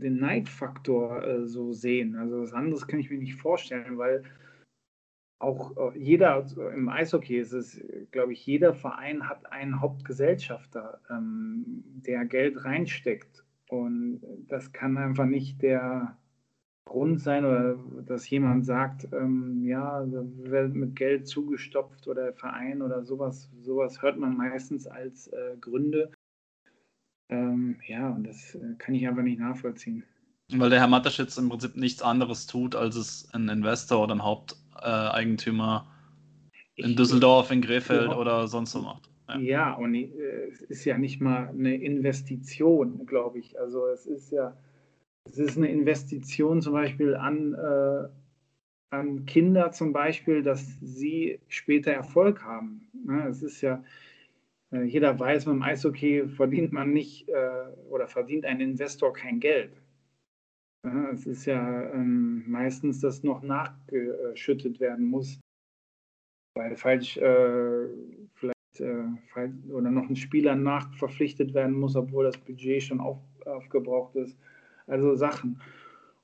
den 0.00 0.18
Neidfaktor 0.18 1.22
äh, 1.22 1.46
so 1.46 1.72
sehen. 1.72 2.16
Also 2.16 2.40
was 2.40 2.52
anderes 2.52 2.86
kann 2.86 2.98
ich 2.98 3.10
mir 3.10 3.18
nicht 3.18 3.36
vorstellen, 3.36 3.98
weil 3.98 4.24
auch 5.38 5.76
äh, 5.76 5.98
jeder 5.98 6.34
also 6.34 6.68
im 6.68 6.88
Eishockey 6.88 7.38
ist 7.38 7.52
es, 7.52 7.80
glaube 8.10 8.32
ich, 8.32 8.46
jeder 8.46 8.74
Verein 8.74 9.28
hat 9.28 9.52
einen 9.52 9.80
Hauptgesellschafter, 9.80 11.00
ähm, 11.10 11.84
der 11.84 12.24
Geld 12.24 12.64
reinsteckt. 12.64 13.44
Und 13.68 14.22
das 14.48 14.72
kann 14.72 14.96
einfach 14.96 15.26
nicht 15.26 15.62
der 15.62 16.16
Grund 16.84 17.20
sein 17.20 17.44
oder 17.44 17.78
dass 18.06 18.28
jemand 18.28 18.66
sagt, 18.66 19.08
ähm, 19.12 19.64
ja, 19.64 20.04
wird 20.06 20.74
mit 20.74 20.96
Geld 20.96 21.26
zugestopft 21.26 22.08
oder 22.08 22.32
Verein 22.32 22.82
oder 22.82 23.04
sowas. 23.04 23.48
Sowas 23.62 24.02
hört 24.02 24.18
man 24.18 24.36
meistens 24.36 24.86
als 24.86 25.28
äh, 25.28 25.56
Gründe. 25.60 26.10
Ähm, 27.28 27.76
ja, 27.86 28.10
und 28.10 28.26
das 28.26 28.54
äh, 28.54 28.74
kann 28.78 28.94
ich 28.94 29.06
einfach 29.06 29.22
nicht 29.22 29.40
nachvollziehen. 29.40 30.04
Weil 30.54 30.70
der 30.70 30.80
Herr 30.80 30.88
Mateschitz 30.88 31.38
im 31.38 31.48
Prinzip 31.48 31.76
nichts 31.76 32.02
anderes 32.02 32.46
tut, 32.46 32.74
als 32.74 32.96
es 32.96 33.28
ein 33.32 33.48
Investor 33.48 34.02
oder 34.02 34.14
ein 34.14 34.24
Haupteigentümer 34.24 35.86
äh, 36.76 36.82
in 36.82 36.96
Düsseldorf, 36.96 37.50
in 37.50 37.62
Krefeld 37.62 38.10
ja. 38.10 38.16
oder 38.16 38.48
sonst 38.48 38.74
wo 38.74 38.80
macht. 38.80 39.08
Ja, 39.28 39.38
ja 39.38 39.72
und 39.74 39.94
äh, 39.94 40.48
es 40.50 40.60
ist 40.62 40.84
ja 40.84 40.98
nicht 40.98 41.20
mal 41.20 41.48
eine 41.48 41.74
Investition, 41.76 43.06
glaube 43.06 43.38
ich. 43.38 43.58
Also 43.58 43.86
es 43.86 44.06
ist 44.06 44.30
ja, 44.30 44.54
es 45.24 45.38
ist 45.38 45.56
eine 45.56 45.70
Investition 45.70 46.60
zum 46.62 46.72
Beispiel 46.72 47.14
an, 47.14 47.54
äh, 47.54 48.08
an 48.90 49.24
Kinder 49.26 49.70
zum 49.72 49.92
Beispiel, 49.92 50.42
dass 50.42 50.78
sie 50.80 51.40
später 51.48 51.92
Erfolg 51.92 52.42
haben. 52.42 52.88
Ne? 52.92 53.26
Es 53.28 53.42
ist 53.42 53.60
ja, 53.60 53.82
äh, 54.72 54.82
jeder 54.82 55.18
weiß, 55.18 55.46
beim 55.46 55.62
Eishockey 55.62 56.28
verdient 56.28 56.72
man 56.72 56.92
nicht 56.92 57.28
äh, 57.28 57.66
oder 57.88 58.08
verdient 58.08 58.44
ein 58.44 58.60
Investor 58.60 59.12
kein 59.12 59.40
Geld. 59.40 59.72
Ja, 60.84 61.10
es 61.10 61.26
ist 61.26 61.46
ja 61.46 61.92
ähm, 61.92 62.44
meistens, 62.48 63.00
dass 63.00 63.22
noch 63.22 63.42
nachgeschüttet 63.42 64.80
werden 64.80 65.06
muss, 65.06 65.40
weil 66.56 66.74
falsch 66.74 67.16
äh, 67.18 67.86
vielleicht 68.34 68.80
äh, 68.80 69.04
oder 69.70 69.90
noch 69.92 70.08
ein 70.08 70.16
Spieler 70.16 70.56
nachverpflichtet 70.56 71.54
werden 71.54 71.78
muss, 71.78 71.94
obwohl 71.94 72.24
das 72.24 72.36
Budget 72.36 72.82
schon 72.82 73.00
auf, 73.00 73.18
aufgebraucht 73.46 74.16
ist. 74.16 74.36
Also 74.92 75.16
Sachen. 75.16 75.60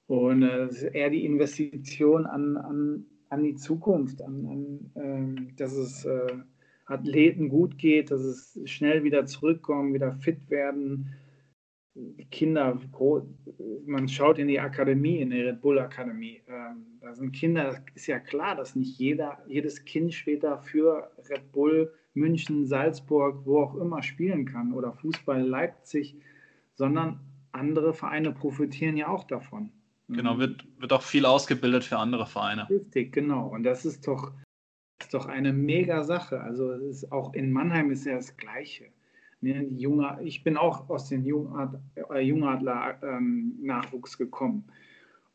Und 0.06 0.42
äh, 0.42 0.64
es 0.64 0.82
ist 0.82 0.94
eher 0.94 1.10
die 1.10 1.24
Investition 1.24 2.26
an, 2.26 2.56
an, 2.56 3.06
an 3.30 3.42
die 3.42 3.54
Zukunft, 3.54 4.22
an, 4.22 4.46
an 4.46 4.90
ähm, 5.02 5.56
dass 5.56 5.72
es 5.72 6.04
äh, 6.04 6.38
Athleten 6.86 7.48
gut 7.48 7.78
geht, 7.78 8.10
dass 8.10 8.20
es 8.20 8.60
schnell 8.64 9.04
wieder 9.04 9.26
zurückkommen, 9.26 9.94
wieder 9.94 10.12
fit 10.12 10.48
werden 10.50 11.14
Kinder, 12.30 12.78
man 13.86 14.08
schaut 14.08 14.38
in 14.38 14.48
die 14.48 14.60
Akademie, 14.60 15.20
in 15.20 15.30
die 15.30 15.40
Red 15.40 15.60
Bull 15.60 15.78
Akademie, 15.78 16.42
ähm, 16.46 16.98
da 17.00 17.14
sind 17.14 17.32
Kinder, 17.32 17.82
ist 17.94 18.06
ja 18.06 18.18
klar, 18.18 18.54
dass 18.54 18.76
nicht 18.76 18.98
jeder, 18.98 19.38
jedes 19.46 19.84
Kind 19.84 20.14
später 20.14 20.58
für 20.58 21.10
Red 21.28 21.50
Bull 21.52 21.92
München, 22.14 22.66
Salzburg, 22.66 23.44
wo 23.44 23.62
auch 23.62 23.74
immer 23.76 24.02
spielen 24.02 24.44
kann 24.44 24.72
oder 24.72 24.92
Fußball 24.92 25.42
Leipzig, 25.42 26.16
sondern 26.74 27.20
andere 27.52 27.94
Vereine 27.94 28.32
profitieren 28.32 28.96
ja 28.96 29.08
auch 29.08 29.24
davon. 29.24 29.70
Genau, 30.08 30.38
wird, 30.38 30.66
wird 30.78 30.92
auch 30.92 31.02
viel 31.02 31.26
ausgebildet 31.26 31.84
für 31.84 31.98
andere 31.98 32.26
Vereine. 32.26 32.68
Richtig, 32.70 33.12
genau. 33.12 33.46
Und 33.48 33.64
das 33.64 33.84
ist 33.84 34.06
doch, 34.06 34.32
ist 35.00 35.12
doch 35.12 35.26
eine 35.26 35.52
mega 35.52 36.02
Sache. 36.02 36.40
Also 36.40 36.72
ist 36.72 37.12
auch 37.12 37.34
in 37.34 37.52
Mannheim 37.52 37.90
ist 37.90 38.06
ja 38.06 38.16
das 38.16 38.36
Gleiche. 38.36 38.86
Ne, 39.40 39.64
junge, 39.76 40.18
ich 40.24 40.42
bin 40.42 40.56
auch 40.56 40.88
aus 40.88 41.08
dem 41.08 41.24
Jungad, 41.24 41.78
äh, 42.10 42.20
Jungadler-Nachwuchs 42.20 44.14
ähm, 44.14 44.18
gekommen. 44.18 44.64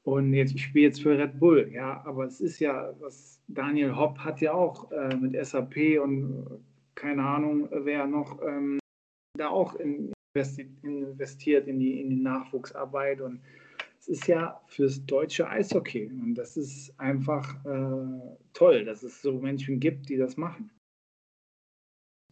Und 0.04 0.34
jetzt, 0.34 0.54
ich 0.54 0.64
spiele 0.64 0.88
jetzt 0.88 1.02
für 1.02 1.18
Red 1.18 1.40
Bull, 1.40 1.70
ja, 1.72 2.04
aber 2.06 2.26
es 2.26 2.42
ist 2.42 2.60
ja, 2.60 2.94
was 3.00 3.42
Daniel 3.48 3.96
Hopp 3.96 4.18
hat 4.20 4.42
ja 4.42 4.54
auch 4.54 4.92
äh, 4.92 5.16
mit 5.16 5.34
SAP 5.46 6.02
und 6.04 6.46
äh, 6.46 6.58
keine 6.96 7.24
Ahnung, 7.24 7.70
wer 7.72 8.06
noch 8.06 8.42
ähm, 8.42 8.80
da 9.38 9.48
auch 9.48 9.76
in, 9.76 10.13
investiert 10.36 11.68
in 11.68 11.80
die, 11.80 12.02
in 12.02 12.10
die 12.10 12.22
Nachwuchsarbeit. 12.22 13.22
Und 13.22 13.42
es 14.00 14.08
ist 14.08 14.28
ja 14.28 14.60
fürs 14.68 15.06
deutsche 15.06 15.48
Eishockey. 15.48 16.08
Und 16.08 16.36
das 16.36 16.58
ist 16.58 16.98
einfach 17.00 17.54
äh, 17.66 18.38
toll, 18.54 18.86
dass 18.86 19.04
es 19.04 19.22
so 19.22 19.40
Menschen 19.40 19.80
gibt, 19.80 20.10
die 20.10 20.18
das 20.18 20.38
machen. 20.38 20.70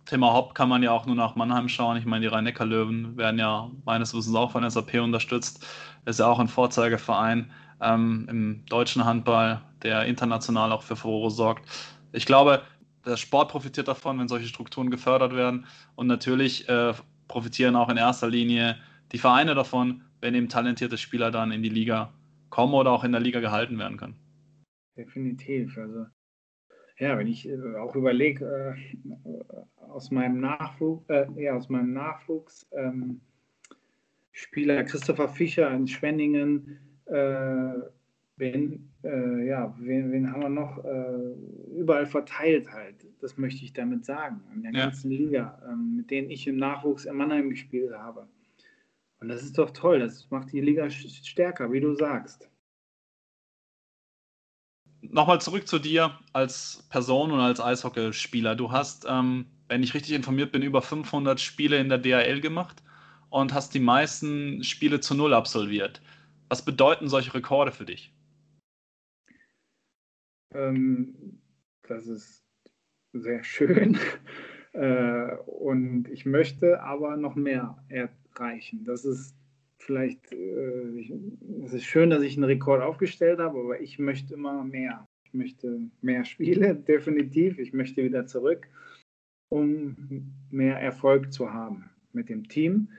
Thema 0.06 0.34
Hopp 0.34 0.56
kann 0.56 0.68
man 0.68 0.82
ja 0.82 0.92
auch 0.92 1.06
nur 1.06 1.16
nach 1.16 1.36
Mannheim 1.36 1.70
schauen. 1.70 1.96
Ich 1.96 2.06
meine, 2.06 2.22
die 2.22 2.28
Rhein-Neckar-Löwen 2.28 3.18
werden 3.18 3.40
ja 3.40 3.70
meines 3.86 4.16
Wissens 4.16 4.36
auch 4.36 4.52
von 4.52 4.68
SAP 4.68 4.96
unterstützt. 4.96 5.66
Ist 6.06 6.20
ja 6.20 6.28
auch 6.28 6.40
ein 6.40 6.48
Vorzeigeverein 6.48 7.52
ähm, 7.82 8.26
im 8.30 8.66
deutschen 8.66 9.06
Handball, 9.06 9.62
der 9.84 10.06
international 10.06 10.72
auch 10.72 10.82
für 10.82 10.96
Furore 10.96 11.30
sorgt. 11.30 11.70
Ich 12.14 12.26
glaube, 12.26 12.64
der 13.06 13.16
Sport 13.16 13.52
profitiert 13.52 13.88
davon, 13.88 14.20
wenn 14.20 14.28
solche 14.28 14.48
Strukturen 14.48 14.90
gefördert 14.90 15.36
werden. 15.36 15.66
Und 15.96 16.08
natürlich 16.08 16.68
äh, 16.68 16.94
profitieren 17.32 17.76
auch 17.76 17.90
in 17.90 17.98
erster 17.98 18.30
Linie 18.30 18.78
die 19.12 19.18
Vereine 19.18 19.56
davon, 19.56 20.04
wenn 20.20 20.36
eben 20.36 20.50
talentierte 20.50 20.98
Spieler 20.98 21.32
dann 21.32 21.52
in 21.52 21.64
die 21.64 21.70
Liga 21.70 22.14
kommen 22.50 22.74
oder 22.74 22.92
auch 22.92 23.04
in 23.04 23.12
der 23.12 23.22
Liga 23.22 23.40
gehalten 23.40 23.80
werden 23.80 23.98
können. 23.98 24.16
Definitiv. 24.96 25.78
Also 25.78 26.06
ja, 27.00 27.18
wenn 27.18 27.28
ich 27.28 27.48
äh, 27.48 27.76
auch 27.78 27.96
überlege, 27.96 28.76
äh, 28.78 29.82
aus 29.90 30.12
meinem 30.12 30.40
Nachwuchs, 30.40 31.10
äh, 31.10 31.26
ja, 31.36 31.56
aus 31.56 31.70
meinem 31.70 31.94
Nachwuchs 31.94 32.68
ähm, 32.74 33.22
Spieler 34.32 34.84
Christopher 34.84 35.28
Fischer 35.28 35.72
in 35.72 35.88
Schwenningen, 35.88 36.78
äh, 37.06 37.74
wen, 38.38 38.91
äh, 39.04 39.48
ja, 39.48 39.76
wen, 39.80 40.12
wen, 40.12 40.32
haben 40.32 40.42
wir 40.42 40.50
noch? 40.50 40.84
Äh, 40.84 41.80
überall 41.80 42.06
verteilt 42.06 42.72
halt. 42.72 42.96
Das 43.22 43.38
möchte 43.38 43.64
ich 43.64 43.74
damit 43.74 44.06
sagen. 44.06 44.42
In 44.54 44.64
der 44.64 44.74
ja. 44.74 44.86
ganzen 44.86 45.12
Liga, 45.12 45.62
ähm, 45.70 45.98
mit 45.98 46.12
denen 46.12 46.30
ich 46.30 46.48
im 46.48 46.58
Nachwuchs 46.58 47.06
in 47.06 47.16
Mannheim 47.16 47.50
gespielt 47.50 47.94
habe. 47.94 48.28
Und 49.20 49.30
das 49.30 49.44
ist 49.44 49.58
doch 49.58 49.72
toll. 49.72 50.00
Das 50.00 50.30
macht 50.32 50.52
die 50.52 50.62
Liga 50.62 50.90
stärker, 50.90 51.72
wie 51.72 51.80
du 51.80 51.94
sagst 51.94 52.52
nochmal 55.02 55.42
zurück 55.42 55.68
zu 55.68 55.80
dir 55.80 56.18
als 56.34 56.86
Person 56.90 57.32
und 57.32 57.40
als 57.40 57.60
Eishockeyspieler. 57.60 58.56
Du 58.56 58.72
hast, 58.72 59.06
ähm, 59.08 59.46
wenn 59.68 59.84
ich 59.84 59.94
richtig 59.94 60.14
informiert 60.14 60.52
bin, 60.52 60.62
über 60.62 60.82
500 60.82 61.40
Spiele 61.40 61.78
in 61.78 61.90
der 61.90 61.98
DHL 61.98 62.42
gemacht 62.42 62.84
und 63.30 63.54
hast 63.54 63.74
die 63.74 63.80
meisten 63.80 64.64
Spiele 64.64 65.00
zu 65.00 65.16
Null 65.16 65.34
absolviert. 65.34 66.02
Was 66.50 66.64
bedeuten 66.64 67.08
solche 67.08 67.34
Rekorde 67.34 67.72
für 67.72 67.86
dich? 67.86 68.14
Ähm, 70.54 71.40
das 71.88 72.08
ist 72.08 72.44
sehr 73.14 73.44
schön. 73.44 73.98
Äh, 74.74 75.36
und 75.48 76.08
ich 76.08 76.26
möchte 76.26 76.82
aber 76.82 77.18
noch 77.18 77.36
mehr 77.36 77.84
erreichen. 77.90 78.86
Das 78.86 79.04
ist 79.04 79.36
vielleicht, 79.80 80.32
äh, 80.32 81.12
es 81.66 81.74
ist 81.74 81.84
schön, 81.84 82.10
dass 82.10 82.24
ich 82.24 82.38
einen 82.38 82.46
Rekord 82.46 82.82
aufgestellt 82.82 83.40
habe, 83.40 83.60
aber 83.60 83.82
ich 83.82 84.00
möchte 84.00 84.34
immer 84.34 84.64
mehr. 84.64 85.06
Ich 85.26 85.34
möchte 85.34 85.90
mehr 86.02 86.24
Spiele, 86.24 86.76
definitiv. 86.88 87.60
Ich 87.60 87.74
möchte 87.74 88.02
wieder 88.02 88.28
zurück, 88.28 88.70
um 89.50 90.34
mehr 90.50 90.80
Erfolg 90.80 91.34
zu 91.34 91.52
haben 91.52 91.90
mit 92.14 92.30
dem 92.30 92.48
Team. 92.48 92.90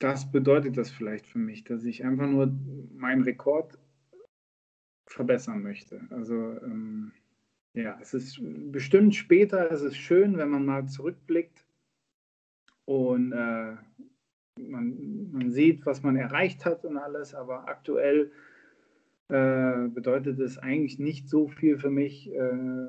Das 0.00 0.30
bedeutet 0.30 0.76
das 0.76 0.90
vielleicht 0.90 1.26
für 1.26 1.38
mich, 1.38 1.64
dass 1.64 1.84
ich 1.84 2.04
einfach 2.04 2.28
nur 2.28 2.52
meinen 2.96 3.22
Rekord 3.22 3.78
verbessern 5.06 5.62
möchte. 5.62 6.00
Also 6.10 6.34
ähm, 6.34 7.12
ja, 7.74 7.98
es 8.00 8.14
ist 8.14 8.40
bestimmt 8.72 9.14
später, 9.14 9.70
es 9.70 9.82
ist 9.82 9.96
schön, 9.96 10.36
wenn 10.38 10.50
man 10.50 10.64
mal 10.64 10.86
zurückblickt 10.88 11.66
und 12.84 13.32
äh, 13.32 13.76
man, 14.58 15.30
man 15.32 15.50
sieht, 15.50 15.84
was 15.84 16.02
man 16.02 16.16
erreicht 16.16 16.64
hat 16.64 16.84
und 16.84 16.96
alles, 16.96 17.34
aber 17.34 17.68
aktuell 17.68 18.32
äh, 19.28 19.88
bedeutet 19.88 20.38
es 20.40 20.56
eigentlich 20.58 20.98
nicht 20.98 21.28
so 21.28 21.48
viel 21.48 21.78
für 21.78 21.90
mich, 21.90 22.32
äh, 22.32 22.86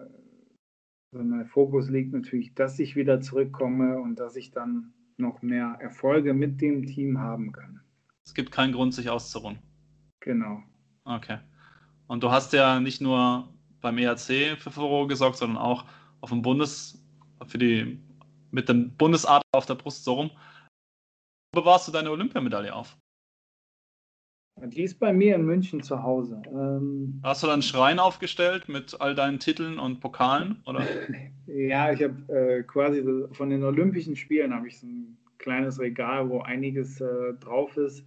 sondern 1.12 1.40
der 1.40 1.48
Fokus 1.48 1.90
liegt 1.90 2.14
natürlich, 2.14 2.54
dass 2.54 2.80
ich 2.80 2.96
wieder 2.96 3.22
zurückkomme 3.22 4.00
und 4.00 4.20
dass 4.20 4.36
ich 4.36 4.52
dann 4.52 4.94
noch 5.18 5.42
mehr 5.42 5.78
Erfolge 5.80 6.34
mit 6.34 6.62
dem 6.62 6.86
Team 6.86 7.20
haben 7.20 7.52
kann. 7.52 7.82
Es 8.24 8.34
gibt 8.34 8.52
keinen 8.52 8.74
Grund, 8.74 8.94
sich 8.94 9.10
auszuruhen. 9.10 9.58
Genau. 10.20 10.62
Okay. 11.06 11.40
Und 12.08 12.24
du 12.24 12.32
hast 12.32 12.54
ja 12.54 12.80
nicht 12.80 13.02
nur 13.02 13.48
beim 13.82 13.98
ERC 13.98 14.58
für 14.58 14.72
Furore 14.72 15.08
gesorgt, 15.08 15.38
sondern 15.38 15.58
auch 15.58 15.86
auf 16.22 16.30
dem 16.30 16.42
Bundes, 16.42 17.04
für 17.46 17.58
die, 17.58 18.00
mit 18.52 18.70
dem 18.70 18.92
Bundesadler 18.92 19.44
auf 19.52 19.66
der 19.66 19.76
Brust 19.76 20.04
so 20.04 20.14
rum. 20.14 20.32
Wo 21.54 21.62
bewahrst 21.62 21.88
du 21.88 21.92
deine 21.92 22.12
Olympiamedaille 22.12 22.74
auf? 22.74 22.98
Die 24.60 24.82
ist 24.82 25.00
bei 25.00 25.14
mir 25.14 25.36
in 25.36 25.46
München 25.46 25.84
zu 25.84 26.02
Hause. 26.02 26.42
Ähm, 26.48 27.22
Hast 27.24 27.44
du 27.44 27.48
dann 27.48 27.56
einen 27.56 27.62
Schrein 27.62 28.00
aufgestellt 28.00 28.68
mit 28.68 29.00
all 29.00 29.14
deinen 29.14 29.40
Titeln 29.40 29.78
und 29.78 30.00
Pokalen? 30.00 30.64
Oder? 30.66 30.84
ja, 31.46 31.92
ich 31.92 32.02
habe 32.02 32.34
äh, 32.34 32.64
quasi 32.64 33.04
von 33.34 33.52
den 33.52 33.64
Olympischen 33.64 34.16
Spielen 34.16 34.54
habe 34.56 34.68
ich 34.68 34.80
so 34.80 34.88
ein 34.88 35.16
kleines 35.38 35.80
Regal, 35.80 36.28
wo 36.30 36.42
einiges 36.42 37.00
äh, 37.02 37.34
drauf 37.40 37.78
ist. 37.78 38.04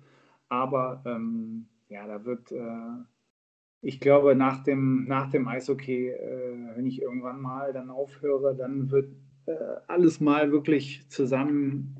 Aber 0.48 1.00
ähm, 1.06 1.66
ja, 1.88 2.06
da 2.08 2.24
wird 2.24 2.50
äh, 2.50 2.58
ich 3.82 4.00
glaube, 4.00 4.34
nach 4.34 4.62
dem, 4.62 5.04
nach 5.06 5.30
dem 5.30 5.48
Eishockey, 5.48 6.08
äh, 6.08 6.76
wenn 6.76 6.86
ich 6.86 7.00
irgendwann 7.00 7.40
mal 7.40 7.72
dann 7.72 7.90
aufhöre, 7.90 8.54
dann 8.54 8.90
wird 8.90 9.10
äh, 9.46 9.54
alles 9.86 10.20
mal 10.20 10.52
wirklich 10.52 11.08
zusammen 11.08 11.96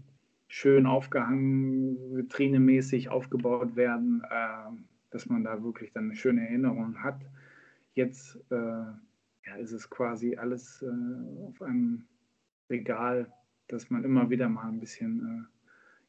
schön 0.48 0.86
aufgehangen, 0.86 2.16
vitrinemäßig 2.16 3.08
aufgebaut 3.08 3.76
werden, 3.76 4.22
äh, 4.30 4.70
dass 5.10 5.26
man 5.26 5.44
da 5.44 5.62
wirklich 5.62 5.92
dann 5.92 6.04
eine 6.04 6.16
schöne 6.16 6.42
Erinnerung 6.42 7.02
hat. 7.02 7.20
Jetzt 7.94 8.36
äh, 8.50 8.56
ja, 8.56 9.56
ist 9.58 9.72
es 9.72 9.88
quasi 9.88 10.36
alles 10.36 10.82
äh, 10.82 11.46
auf 11.46 11.62
einem 11.62 12.04
Regal, 12.68 13.32
dass 13.68 13.90
man 13.90 14.04
immer 14.04 14.28
wieder 14.30 14.48
mal 14.48 14.68
ein 14.68 14.80
bisschen 14.80 15.48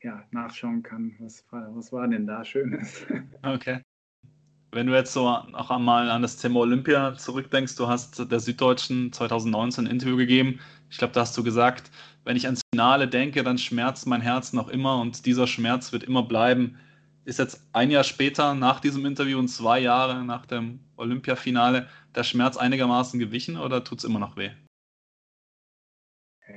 äh, 0.01 0.05
ja, 0.07 0.23
nachschauen 0.31 0.83
kann, 0.83 1.15
was, 1.19 1.45
was 1.51 1.93
war 1.93 2.07
denn 2.07 2.27
da 2.27 2.43
Schönes. 2.43 3.05
Okay. 3.43 3.81
Wenn 4.73 4.87
du 4.87 4.93
jetzt 4.93 5.11
so 5.11 5.25
noch 5.51 5.69
einmal 5.69 6.09
an 6.09 6.21
das 6.21 6.37
Thema 6.37 6.61
Olympia 6.61 7.17
zurückdenkst, 7.17 7.75
du 7.75 7.87
hast 7.87 8.31
der 8.31 8.39
Süddeutschen 8.39 9.11
2019 9.11 9.85
ein 9.85 9.91
Interview 9.91 10.15
gegeben. 10.15 10.61
Ich 10.89 10.97
glaube, 10.97 11.13
da 11.13 11.21
hast 11.21 11.37
du 11.37 11.43
gesagt, 11.43 11.91
wenn 12.23 12.37
ich 12.37 12.45
ans 12.45 12.61
Finale 12.73 13.09
denke, 13.09 13.43
dann 13.43 13.57
schmerzt 13.57 14.07
mein 14.07 14.21
Herz 14.21 14.53
noch 14.53 14.69
immer 14.69 15.01
und 15.01 15.25
dieser 15.25 15.45
Schmerz 15.45 15.91
wird 15.91 16.03
immer 16.03 16.23
bleiben. 16.23 16.77
Ist 17.25 17.37
jetzt 17.37 17.67
ein 17.73 17.91
Jahr 17.91 18.05
später 18.05 18.53
nach 18.55 18.79
diesem 18.79 19.05
Interview 19.05 19.39
und 19.39 19.49
zwei 19.49 19.79
Jahre 19.79 20.23
nach 20.23 20.45
dem 20.45 20.79
Olympiafinale 20.95 21.89
der 22.15 22.23
Schmerz 22.23 22.55
einigermaßen 22.55 23.19
gewichen 23.19 23.57
oder 23.57 23.83
tut 23.83 23.99
es 23.99 24.05
immer 24.05 24.19
noch 24.19 24.37
weh? 24.37 24.51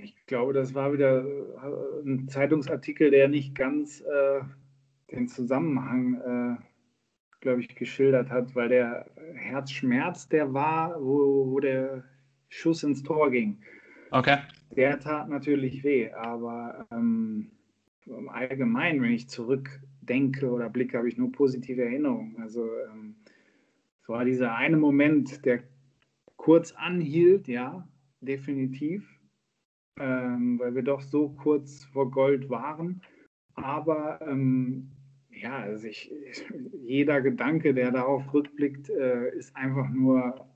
Ich 0.02 0.14
glaube, 0.26 0.52
das 0.52 0.72
war 0.72 0.92
wieder 0.92 1.24
äh, 1.24 2.02
ein 2.04 2.28
Zeitungsartikel, 2.28 3.10
der 3.10 3.28
nicht 3.28 3.54
ganz 3.54 4.00
äh, 4.00 4.40
den 5.10 5.28
Zusammenhang 5.28 6.58
äh, 6.60 6.73
glaube 7.44 7.60
ich, 7.60 7.74
geschildert 7.76 8.30
hat, 8.30 8.54
weil 8.56 8.70
der 8.70 9.06
Herzschmerz, 9.34 10.28
der 10.28 10.52
war, 10.52 11.00
wo, 11.00 11.52
wo 11.52 11.60
der 11.60 12.02
Schuss 12.48 12.82
ins 12.82 13.02
Tor 13.02 13.30
ging. 13.30 13.58
Okay. 14.10 14.38
Der 14.74 14.98
tat 14.98 15.28
natürlich 15.28 15.84
weh, 15.84 16.10
aber 16.10 16.86
ähm, 16.90 17.50
im 18.06 18.28
Allgemeinen, 18.28 19.02
wenn 19.02 19.12
ich 19.12 19.28
zurückdenke 19.28 20.50
oder 20.50 20.70
blicke, 20.70 20.98
habe 20.98 21.08
ich 21.08 21.18
nur 21.18 21.30
positive 21.30 21.82
Erinnerungen. 21.82 22.36
Also 22.40 22.66
ähm, 22.90 23.14
es 24.00 24.08
war 24.08 24.24
dieser 24.24 24.54
eine 24.56 24.78
Moment, 24.78 25.44
der 25.44 25.62
kurz 26.36 26.72
anhielt, 26.72 27.46
ja, 27.46 27.86
definitiv, 28.20 29.06
ähm, 29.98 30.58
weil 30.58 30.74
wir 30.74 30.82
doch 30.82 31.02
so 31.02 31.28
kurz 31.28 31.84
vor 31.84 32.10
Gold 32.10 32.48
waren. 32.48 33.02
Aber 33.54 34.20
ähm, 34.22 34.90
ja, 35.36 35.58
also 35.58 35.86
ich, 35.86 36.12
jeder 36.82 37.20
Gedanke, 37.20 37.74
der 37.74 37.90
darauf 37.90 38.32
rückblickt, 38.32 38.90
äh, 38.90 39.30
ist 39.36 39.54
einfach 39.56 39.88
nur 39.90 40.48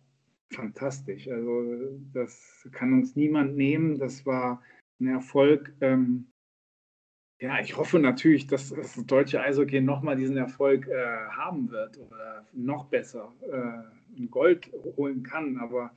fantastisch. 0.51 1.29
Also 1.29 1.99
das 2.13 2.67
kann 2.73 2.93
uns 2.93 3.17
niemand 3.17 3.57
nehmen. 3.57 3.99
Das 3.99 4.25
war 4.27 4.63
ein 5.01 5.09
Erfolg. 5.09 5.73
Ähm, 5.81 6.31
ja, 7.41 7.61
ich 7.61 7.77
hoffe 7.77 7.99
natürlich, 7.99 8.47
dass 8.47 8.71
das 8.71 8.95
deutsche 9.07 9.41
Eishockey 9.41 9.81
nochmal 9.81 10.17
diesen 10.17 10.37
Erfolg 10.37 10.89
äh, 10.89 11.29
haben 11.31 11.71
wird 11.71 11.99
oder 11.99 12.47
noch 12.53 12.87
besser 12.87 13.33
äh, 13.43 14.27
Gold 14.27 14.73
holen 14.97 15.23
kann. 15.23 15.59
Aber 15.59 15.95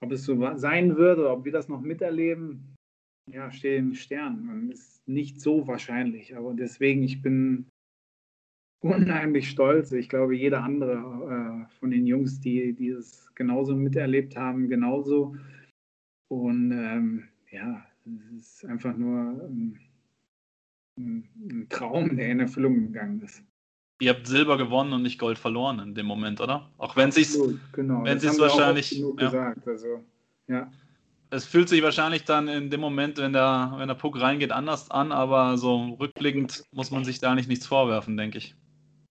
ob 0.00 0.12
es 0.12 0.24
so 0.24 0.56
sein 0.56 0.96
wird 0.96 1.18
oder 1.18 1.32
ob 1.32 1.44
wir 1.44 1.52
das 1.52 1.68
noch 1.68 1.80
miterleben, 1.80 2.74
ja, 3.30 3.50
steht 3.52 3.78
in 3.78 3.94
Sternen. 3.94 4.72
Ist 4.72 5.06
nicht 5.06 5.40
so 5.40 5.66
wahrscheinlich. 5.66 6.36
Aber 6.36 6.54
deswegen, 6.54 7.02
ich 7.02 7.22
bin 7.22 7.68
unheimlich 8.80 9.50
stolz. 9.50 9.92
Ich 9.92 10.08
glaube, 10.08 10.36
jeder 10.36 10.62
andere 10.62 10.94
äh, 10.94 11.78
von 11.78 11.90
den 11.90 12.06
Jungs, 12.06 12.40
die, 12.40 12.72
die 12.72 12.88
es 12.88 13.28
genauso 13.34 13.74
miterlebt 13.74 14.36
haben, 14.36 14.68
genauso. 14.68 15.36
Und 16.28 16.72
ähm, 16.72 17.24
ja, 17.50 17.84
es 18.06 18.42
ist 18.42 18.64
einfach 18.66 18.96
nur 18.96 19.42
ein, 19.48 19.78
ein, 20.98 21.66
Traum, 21.68 22.16
der 22.16 22.30
in 22.30 22.40
Erfüllung 22.40 22.92
gegangen 22.92 23.22
ist. 23.22 23.42
Ihr 24.00 24.10
habt 24.10 24.26
Silber 24.26 24.56
gewonnen 24.56 24.92
und 24.92 25.02
nicht 25.02 25.18
Gold 25.18 25.38
verloren 25.38 25.80
in 25.80 25.94
dem 25.94 26.06
Moment, 26.06 26.40
oder? 26.40 26.70
Auch 26.78 26.94
wenn 26.96 27.08
es 27.08 27.38
genau. 27.72 28.04
wenn 28.04 28.18
es 28.18 28.38
wahrscheinlich 28.38 28.92
ja. 28.92 29.10
gesagt, 29.16 29.66
also 29.66 30.04
ja. 30.46 30.70
Es 31.30 31.44
fühlt 31.44 31.68
sich 31.68 31.82
wahrscheinlich 31.82 32.24
dann 32.24 32.48
in 32.48 32.70
dem 32.70 32.80
Moment, 32.80 33.18
wenn 33.18 33.32
der, 33.32 33.74
wenn 33.76 33.88
der 33.88 33.96
Puck 33.96 34.18
reingeht, 34.20 34.52
anders 34.52 34.90
an, 34.90 35.12
aber 35.12 35.58
so 35.58 35.96
rückblickend 36.00 36.64
muss 36.72 36.90
man 36.90 37.04
sich 37.04 37.18
da 37.18 37.34
nicht 37.34 37.48
nichts 37.48 37.66
vorwerfen, 37.66 38.16
denke 38.16 38.38
ich. 38.38 38.54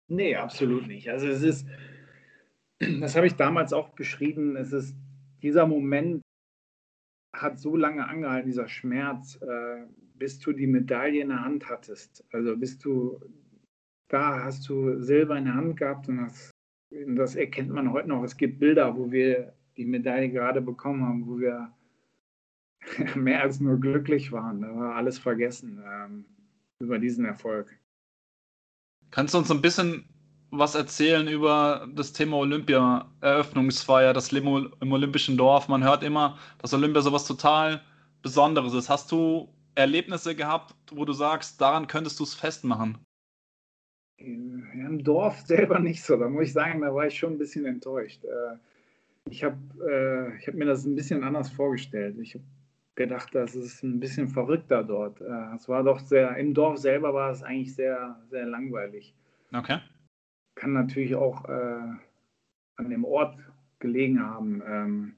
Nee, 0.09 0.35
absolut 0.35 0.87
nicht. 0.87 1.09
Also 1.09 1.27
es 1.27 1.43
ist, 1.43 1.67
das 2.79 3.15
habe 3.15 3.27
ich 3.27 3.35
damals 3.35 3.73
auch 3.73 3.89
beschrieben, 3.89 4.55
es 4.55 4.71
ist, 4.71 4.95
dieser 5.41 5.67
Moment 5.67 6.21
hat 7.35 7.59
so 7.59 7.75
lange 7.75 8.07
angehalten, 8.07 8.47
dieser 8.47 8.67
Schmerz, 8.67 9.39
äh, 9.41 9.85
bis 10.15 10.39
du 10.39 10.53
die 10.53 10.67
Medaille 10.67 11.21
in 11.21 11.29
der 11.29 11.43
Hand 11.43 11.69
hattest. 11.69 12.25
Also 12.31 12.57
bis 12.57 12.79
du, 12.79 13.19
da 14.09 14.43
hast 14.43 14.67
du 14.69 14.99
Silber 15.01 15.37
in 15.37 15.45
der 15.45 15.53
Hand 15.53 15.77
gehabt 15.77 16.07
und 16.07 16.17
das, 16.17 16.51
das 16.89 17.35
erkennt 17.35 17.69
man 17.69 17.91
heute 17.91 18.09
noch. 18.09 18.23
Es 18.23 18.37
gibt 18.37 18.59
Bilder, 18.59 18.97
wo 18.97 19.11
wir 19.11 19.53
die 19.75 19.85
Medaille 19.85 20.29
gerade 20.29 20.61
bekommen 20.61 21.03
haben, 21.03 21.27
wo 21.27 21.37
wir 21.39 21.71
mehr 23.15 23.41
als 23.41 23.59
nur 23.59 23.79
glücklich 23.79 24.31
waren. 24.31 24.61
Da 24.61 24.75
war 24.75 24.95
alles 24.95 25.19
vergessen 25.19 25.83
ähm, 25.85 26.25
über 26.79 26.97
diesen 26.97 27.25
Erfolg. 27.25 27.77
Kannst 29.11 29.33
du 29.33 29.37
uns 29.37 29.51
ein 29.51 29.61
bisschen 29.61 30.05
was 30.51 30.75
erzählen 30.75 31.27
über 31.27 31.87
das 31.93 32.13
Thema 32.13 32.37
Olympia-Eröffnungsfeier, 32.37 34.13
das 34.13 34.31
Limo 34.31 34.67
im 34.79 34.91
Olympischen 34.91 35.37
Dorf? 35.37 35.67
Man 35.67 35.83
hört 35.83 36.03
immer, 36.03 36.37
dass 36.59 36.73
Olympia 36.73 37.01
sowas 37.01 37.25
total 37.25 37.81
Besonderes 38.21 38.73
ist. 38.73 38.89
Hast 38.89 39.11
du 39.11 39.49
Erlebnisse 39.75 40.35
gehabt, 40.35 40.73
wo 40.91 41.05
du 41.05 41.13
sagst, 41.13 41.61
daran 41.61 41.87
könntest 41.87 42.19
du 42.19 42.23
es 42.23 42.33
festmachen? 42.33 42.97
Im 44.17 45.03
Dorf 45.03 45.41
selber 45.45 45.79
nicht 45.79 46.03
so. 46.03 46.17
Da 46.17 46.29
muss 46.29 46.47
ich 46.47 46.53
sagen, 46.53 46.81
da 46.81 46.93
war 46.93 47.07
ich 47.07 47.17
schon 47.17 47.33
ein 47.33 47.37
bisschen 47.37 47.65
enttäuscht. 47.65 48.23
Äh, 48.23 48.57
ich 49.29 49.43
habe 49.43 49.57
äh, 49.85 50.47
hab 50.47 50.53
mir 50.55 50.65
das 50.65 50.85
ein 50.85 50.95
bisschen 50.95 51.23
anders 51.23 51.49
vorgestellt. 51.49 52.17
Ich 52.19 52.33
habe 52.33 52.43
gedacht, 52.97 53.33
das 53.33 53.55
ist 53.55 53.83
ein 53.83 53.99
bisschen 53.99 54.27
verrückter 54.27 54.83
dort. 54.83 55.21
Äh, 55.21 55.55
es 55.55 55.69
war 55.69 55.83
doch 55.83 55.99
sehr, 55.99 56.35
im 56.35 56.53
Dorf 56.53 56.77
selber 56.79 57.13
war 57.13 57.31
es 57.31 57.43
eigentlich 57.43 57.73
sehr, 57.73 58.19
sehr 58.29 58.45
langweilig. 58.45 59.13
Okay. 59.53 59.79
Kann 60.55 60.73
natürlich 60.73 61.15
auch 61.15 61.45
äh, 61.45 61.93
an 62.75 62.89
dem 62.89 63.05
Ort 63.05 63.37
gelegen 63.79 64.21
haben. 64.21 64.61
Ähm, 64.67 65.15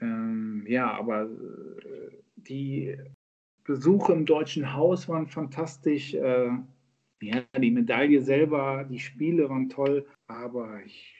ähm, 0.00 0.64
ja, 0.68 0.90
aber 0.92 1.24
äh, 1.24 2.16
die 2.36 2.96
Besuche 3.64 4.12
im 4.12 4.24
Deutschen 4.24 4.72
Haus 4.72 5.08
waren 5.08 5.26
fantastisch. 5.26 6.14
Äh, 6.14 6.50
ja, 7.22 7.42
die 7.58 7.70
Medaille 7.70 8.20
selber, 8.22 8.84
die 8.88 9.00
Spiele 9.00 9.48
waren 9.48 9.68
toll, 9.68 10.06
aber 10.26 10.84
ich, 10.84 11.14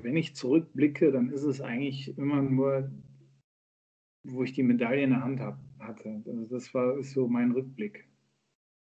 wenn 0.00 0.16
ich 0.16 0.34
zurückblicke, 0.34 1.12
dann 1.12 1.30
ist 1.30 1.44
es 1.44 1.60
eigentlich 1.60 2.16
immer 2.18 2.42
nur, 2.42 2.90
wo 4.26 4.42
ich 4.42 4.52
die 4.52 4.62
Medaille 4.62 5.04
in 5.04 5.10
der 5.10 5.22
Hand 5.22 5.40
hab, 5.40 5.58
hatte. 5.78 6.22
Also 6.26 6.46
das 6.50 6.72
war 6.74 6.98
ist 6.98 7.12
so 7.12 7.28
mein 7.28 7.52
Rückblick. 7.52 8.08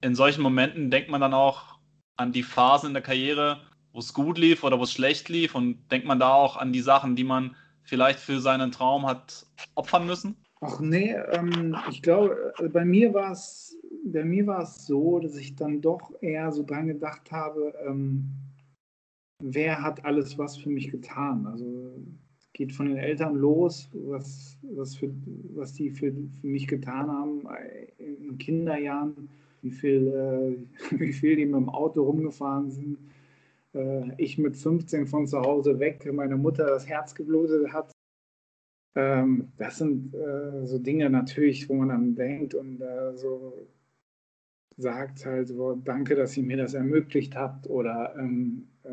In 0.02 0.16
solchen 0.16 0.42
Momenten 0.42 0.92
denkt 0.92 1.10
man 1.10 1.22
dann 1.22 1.34
auch 1.34 1.80
an 2.18 2.32
die 2.32 2.44
Phasen 2.44 2.88
in 2.88 2.94
der 2.94 3.04
Karriere, 3.04 3.62
wo 3.92 4.00
es 4.00 4.14
gut 4.14 4.38
lief 4.38 4.64
oder 4.64 4.80
wo 4.80 4.84
es 4.84 4.94
schlecht 4.94 5.30
lief 5.30 5.56
und 5.56 5.92
denkt 5.92 6.08
man 6.08 6.20
da 6.20 6.34
auch 6.34 6.58
an 6.58 6.74
die 6.74 6.82
Sachen, 6.82 7.16
die 7.16 7.24
man 7.24 7.56
vielleicht 7.84 8.20
für 8.20 8.40
seinen 8.40 8.72
Traum 8.72 9.06
hat 9.06 9.46
opfern 9.76 10.06
müssen? 10.06 10.36
Ach 10.62 10.80
nee, 10.80 11.16
ähm, 11.32 11.76
ich 11.90 12.02
glaube, 12.02 12.54
äh, 12.60 12.70
bei 12.70 12.86
mir 12.86 13.14
war 13.14 13.32
es 13.32 13.78
bei 14.06 14.24
mir 14.24 14.46
war 14.46 14.62
es 14.62 14.86
so, 14.86 15.20
dass 15.20 15.36
ich 15.36 15.56
dann 15.56 15.82
doch 15.82 16.12
eher 16.22 16.52
so 16.52 16.64
dran 16.64 16.88
gedacht 16.88 17.32
habe, 17.32 17.74
ähm, 17.88 18.30
wer 19.42 19.82
hat 19.82 20.06
alles 20.06 20.38
was 20.38 20.58
für 20.58 20.70
mich 20.70 20.92
getan? 20.92 21.48
Also 21.48 21.98
geht 22.56 22.72
von 22.72 22.88
den 22.88 22.98
Eltern 22.98 23.36
los, 23.36 23.90
was, 23.92 24.58
was, 24.62 24.96
für, 24.96 25.12
was 25.54 25.74
die 25.74 25.92
für, 25.92 26.14
für 26.40 26.48
mich 26.48 26.68
getan 26.68 27.12
haben 27.12 27.42
in 27.98 28.38
Kinderjahren, 28.38 29.30
wie 29.62 29.72
viel, 29.72 30.08
äh, 30.08 30.98
wie 31.00 31.12
viel 31.12 31.36
die 31.36 31.46
mit 31.46 31.56
dem 31.56 31.70
Auto 31.70 32.04
rumgefahren 32.04 32.72
sind. 32.72 32.98
Äh, 33.74 34.12
ich 34.18 34.38
mit 34.38 34.56
15 34.56 35.06
von 35.06 35.28
zu 35.28 35.42
Hause 35.42 35.80
weg, 35.80 36.10
meine 36.14 36.38
Mutter 36.38 36.66
das 36.66 36.88
Herz 36.88 37.14
geblutet 37.14 37.74
hat. 37.74 37.92
Ähm, 38.96 39.50
das 39.58 39.80
sind 39.80 40.16
äh, 40.16 40.66
so 40.66 40.80
Dinge 40.80 41.10
natürlich, 41.10 41.68
wo 41.68 41.74
man 41.74 41.90
dann 41.90 42.16
denkt 42.16 42.54
und 42.54 42.80
äh, 42.80 43.18
so 43.18 43.68
sagt 44.78 45.26
halt 45.26 45.50
so, 45.50 45.76
danke, 45.76 46.16
dass 46.16 46.38
ihr 46.38 46.44
mir 46.44 46.58
das 46.58 46.74
ermöglicht 46.74 47.36
habt. 47.36 47.70
Oder 47.70 48.16
ähm, 48.18 48.70
äh, 48.84 48.90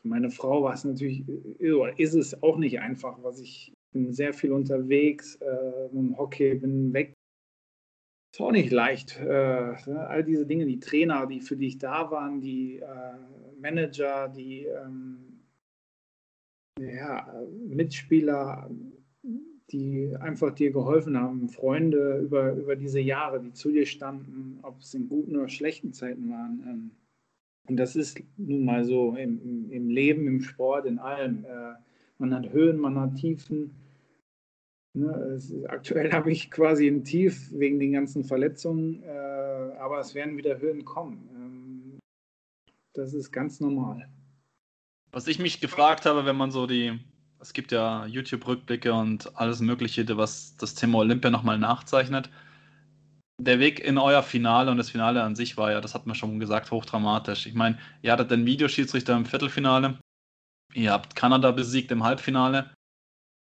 für 0.00 0.08
meine 0.08 0.30
Frau 0.30 0.62
war 0.62 0.74
es 0.74 0.84
natürlich, 0.84 1.24
oder 1.60 1.98
ist 1.98 2.14
es 2.14 2.42
auch 2.42 2.56
nicht 2.56 2.80
einfach, 2.80 3.22
was 3.22 3.40
ich 3.40 3.72
bin 3.92 4.12
sehr 4.12 4.32
viel 4.32 4.52
unterwegs, 4.52 5.36
äh, 5.36 5.88
im 5.92 6.16
Hockey, 6.16 6.54
bin 6.54 6.92
weg. 6.92 7.14
Ist 8.32 8.40
auch 8.40 8.52
nicht 8.52 8.70
leicht. 8.70 9.18
Äh, 9.18 9.24
ne? 9.24 10.06
all 10.08 10.24
diese 10.24 10.46
Dinge, 10.46 10.66
die 10.66 10.78
Trainer, 10.78 11.26
die 11.26 11.40
für 11.40 11.56
dich 11.56 11.78
da 11.78 12.10
waren, 12.10 12.40
die 12.40 12.78
äh, 12.78 13.60
Manager, 13.60 14.28
die 14.28 14.66
ähm, 14.66 15.40
ja, 16.78 17.34
Mitspieler, 17.66 18.70
die 19.70 20.14
einfach 20.20 20.52
dir 20.52 20.70
geholfen 20.70 21.18
haben, 21.18 21.48
Freunde 21.48 22.18
über, 22.18 22.52
über 22.52 22.76
diese 22.76 23.00
Jahre, 23.00 23.40
die 23.40 23.52
zu 23.52 23.70
dir 23.70 23.86
standen, 23.86 24.60
ob 24.62 24.80
es 24.80 24.94
in 24.94 25.08
guten 25.08 25.36
oder 25.36 25.48
schlechten 25.48 25.92
Zeiten 25.92 26.30
waren. 26.30 26.62
Ähm, 26.66 26.90
und 27.70 27.76
das 27.76 27.94
ist 27.94 28.20
nun 28.36 28.64
mal 28.64 28.84
so 28.84 29.14
im, 29.14 29.70
im 29.70 29.88
Leben, 29.88 30.26
im 30.26 30.42
Sport, 30.42 30.86
in 30.86 30.98
allem. 30.98 31.44
Äh, 31.44 31.74
man 32.18 32.34
hat 32.34 32.52
Höhen, 32.52 32.78
man 32.78 32.98
hat 32.98 33.14
Tiefen. 33.14 33.76
Ne, 34.92 35.08
es, 35.36 35.54
aktuell 35.68 36.12
habe 36.12 36.32
ich 36.32 36.50
quasi 36.50 36.88
ein 36.88 37.04
Tief 37.04 37.52
wegen 37.52 37.78
den 37.78 37.92
ganzen 37.92 38.24
Verletzungen, 38.24 39.04
äh, 39.04 39.08
aber 39.78 40.00
es 40.00 40.16
werden 40.16 40.36
wieder 40.36 40.58
Höhen 40.58 40.84
kommen. 40.84 41.28
Ähm, 41.32 41.98
das 42.92 43.14
ist 43.14 43.30
ganz 43.30 43.60
normal. 43.60 44.10
Was 45.12 45.28
ich 45.28 45.38
mich 45.38 45.60
gefragt 45.60 46.06
habe, 46.06 46.26
wenn 46.26 46.36
man 46.36 46.50
so 46.50 46.66
die 46.66 46.98
es 47.40 47.54
gibt 47.54 47.72
ja 47.72 48.04
YouTube-Rückblicke 48.04 48.92
und 48.92 49.34
alles 49.38 49.60
Mögliche, 49.60 50.04
was 50.16 50.56
das 50.56 50.74
Thema 50.74 50.98
Olympia 50.98 51.30
nochmal 51.30 51.58
nachzeichnet. 51.58 52.28
Der 53.40 53.58
Weg 53.58 53.80
in 53.80 53.96
euer 53.96 54.22
Finale 54.22 54.70
und 54.70 54.76
das 54.76 54.90
Finale 54.90 55.22
an 55.22 55.34
sich 55.34 55.56
war 55.56 55.72
ja, 55.72 55.80
das 55.80 55.94
hat 55.94 56.06
man 56.06 56.14
schon 56.14 56.38
gesagt, 56.38 56.70
hochdramatisch. 56.70 57.46
Ich 57.46 57.54
meine, 57.54 57.78
ihr 58.02 58.12
hattet 58.12 58.30
den 58.30 58.44
Videoschiedsrichter 58.44 59.16
im 59.16 59.24
Viertelfinale, 59.24 59.98
ihr 60.74 60.92
habt 60.92 61.16
Kanada 61.16 61.50
besiegt 61.50 61.90
im 61.90 62.04
Halbfinale. 62.04 62.74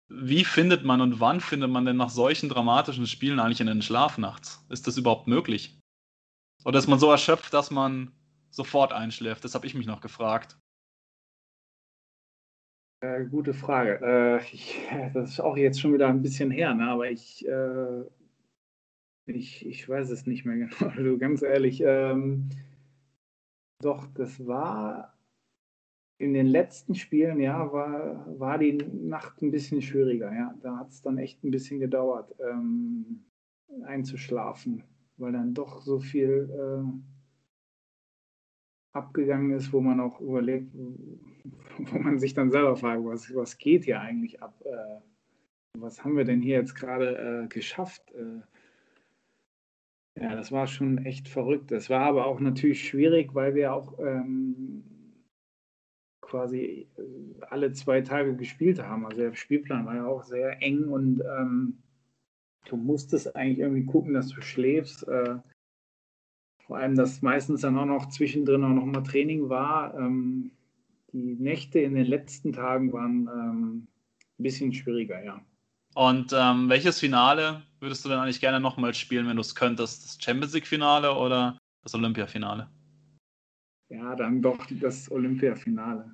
Wie 0.09 0.43
findet 0.43 0.83
man 0.85 1.01
und 1.01 1.19
wann 1.19 1.39
findet 1.39 1.69
man 1.69 1.85
denn 1.85 1.97
nach 1.97 2.09
solchen 2.09 2.49
dramatischen 2.49 3.05
Spielen 3.05 3.39
eigentlich 3.39 3.61
in 3.61 3.67
den 3.67 3.83
Schlaf 3.83 4.17
nachts? 4.17 4.65
Ist 4.69 4.87
das 4.87 4.97
überhaupt 4.97 5.27
möglich? 5.27 5.79
Oder 6.63 6.79
ist 6.79 6.87
man 6.87 6.97
so 6.97 7.11
erschöpft, 7.11 7.53
dass 7.53 7.69
man 7.69 8.11
sofort 8.49 8.91
einschläft? 8.91 9.43
Das 9.43 9.53
habe 9.53 9.67
ich 9.67 9.75
mich 9.75 9.85
noch 9.85 10.01
gefragt. 10.01 10.57
Äh, 13.01 13.25
gute 13.25 13.53
Frage. 13.53 13.99
Äh, 14.01 14.43
ich, 14.51 14.79
das 15.13 15.29
ist 15.29 15.39
auch 15.39 15.57
jetzt 15.57 15.79
schon 15.79 15.93
wieder 15.93 16.07
ein 16.07 16.23
bisschen 16.23 16.49
her, 16.49 16.73
ne? 16.73 16.89
aber 16.89 17.09
ich, 17.11 17.47
äh, 17.47 18.03
ich, 19.25 19.65
ich 19.65 19.87
weiß 19.87 20.09
es 20.09 20.25
nicht 20.25 20.45
mehr 20.45 20.57
genau. 20.67 20.91
Also 20.91 21.17
ganz 21.17 21.41
ehrlich, 21.41 21.81
ähm, 21.85 22.49
doch, 23.81 24.07
das 24.13 24.45
war 24.45 25.13
in 26.17 26.33
den 26.33 26.47
letzten 26.47 26.95
Spielen, 26.95 27.39
ja, 27.41 27.71
war, 27.73 28.39
war 28.39 28.57
die 28.57 28.73
Nacht 28.73 29.41
ein 29.41 29.51
bisschen 29.51 29.81
schwieriger. 29.81 30.33
Ja. 30.33 30.55
Da 30.61 30.77
hat 30.77 30.89
es 30.89 31.01
dann 31.01 31.17
echt 31.17 31.43
ein 31.43 31.51
bisschen 31.51 31.79
gedauert, 31.79 32.33
ähm, 32.39 33.25
einzuschlafen, 33.83 34.83
weil 35.17 35.33
dann 35.33 35.53
doch 35.53 35.81
so 35.81 35.99
viel 35.99 36.49
äh, 36.53 36.83
abgegangen 38.93 39.51
ist, 39.51 39.73
wo 39.73 39.81
man 39.81 39.99
auch 39.99 40.21
überlegt, 40.21 40.73
wo 41.77 41.99
man 41.99 42.17
sich 42.17 42.33
dann 42.33 42.49
selber 42.49 42.77
fragt, 42.77 43.03
was, 43.03 43.35
was 43.35 43.57
geht 43.57 43.83
hier 43.83 43.99
eigentlich 43.99 44.41
ab? 44.41 44.55
Äh, 44.63 45.01
was 45.77 46.01
haben 46.03 46.15
wir 46.15 46.23
denn 46.23 46.41
hier 46.41 46.55
jetzt 46.55 46.75
gerade 46.75 47.43
äh, 47.43 47.47
geschafft? 47.47 48.13
Äh, 48.13 48.39
ja, 50.15 50.35
das 50.35 50.51
war 50.51 50.67
schon 50.67 50.99
echt 50.99 51.27
verrückt. 51.27 51.71
Das 51.71 51.89
war 51.89 52.01
aber 52.01 52.25
auch 52.25 52.39
natürlich 52.39 52.87
schwierig, 52.87 53.35
weil 53.35 53.53
wir 53.53 53.73
auch 53.73 53.99
ähm, 53.99 54.83
quasi 56.21 56.87
äh, 56.97 57.01
alle 57.49 57.73
zwei 57.73 58.01
Tage 58.01 58.35
gespielt 58.35 58.81
haben. 58.81 59.05
Also 59.05 59.21
der 59.21 59.35
Spielplan 59.35 59.85
war 59.85 59.95
ja 59.95 60.05
auch 60.05 60.23
sehr 60.23 60.61
eng 60.61 60.85
und 60.85 61.21
ähm, 61.21 61.77
du 62.65 62.77
musstest 62.77 63.35
eigentlich 63.35 63.59
irgendwie 63.59 63.85
gucken, 63.85 64.13
dass 64.13 64.29
du 64.29 64.41
schläfst. 64.41 65.07
Äh, 65.07 65.37
vor 66.65 66.77
allem, 66.77 66.95
dass 66.95 67.21
meistens 67.21 67.61
dann 67.61 67.77
auch 67.77 67.85
noch 67.85 68.09
zwischendrin 68.09 68.63
auch 68.63 68.69
noch 68.69 68.85
mal 68.85 69.03
Training 69.03 69.49
war. 69.49 69.93
Ähm, 69.95 70.51
die 71.11 71.35
Nächte 71.35 71.79
in 71.79 71.93
den 71.93 72.07
letzten 72.07 72.53
Tagen 72.53 72.91
waren 72.91 73.29
ähm, 73.31 73.87
ein 74.39 74.43
bisschen 74.43 74.73
schwieriger, 74.73 75.23
ja. 75.23 75.41
Und 75.95 76.33
ähm, 76.33 76.67
welches 76.67 76.99
Finale 76.99 77.63
würdest 77.79 78.03
du 78.03 78.09
denn 78.09 78.19
eigentlich 78.19 78.41
gerne 78.41 78.59
nochmal 78.59 78.93
spielen, 78.93 79.27
wenn 79.27 79.37
du 79.37 79.41
es 79.41 79.55
könntest? 79.55 80.03
Das 80.03 80.17
Champions 80.21 80.53
League-Finale 80.53 81.13
oder 81.15 81.57
das 81.83 81.95
Olympia-Finale? 81.95 82.69
Ja, 83.89 84.13
dann 84.15 84.41
doch 84.41 84.59
das 84.81 85.09
Olympia-Finale. 85.09 86.13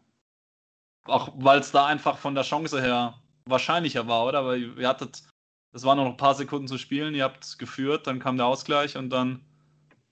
Auch 1.05 1.33
weil 1.35 1.59
es 1.59 1.71
da 1.71 1.87
einfach 1.87 2.17
von 2.19 2.35
der 2.35 2.43
Chance 2.43 2.79
her 2.79 3.15
wahrscheinlicher 3.45 4.07
war, 4.07 4.27
oder? 4.27 4.45
Weil 4.45 4.77
ihr 4.77 4.87
hattet, 4.87 5.23
es 5.73 5.83
waren 5.83 5.97
noch 5.97 6.05
ein 6.05 6.17
paar 6.17 6.35
Sekunden 6.35 6.67
zu 6.67 6.77
spielen, 6.77 7.15
ihr 7.15 7.23
habt 7.23 7.57
geführt, 7.57 8.05
dann 8.05 8.19
kam 8.19 8.37
der 8.37 8.45
Ausgleich 8.45 8.97
und 8.97 9.09
dann 9.09 9.41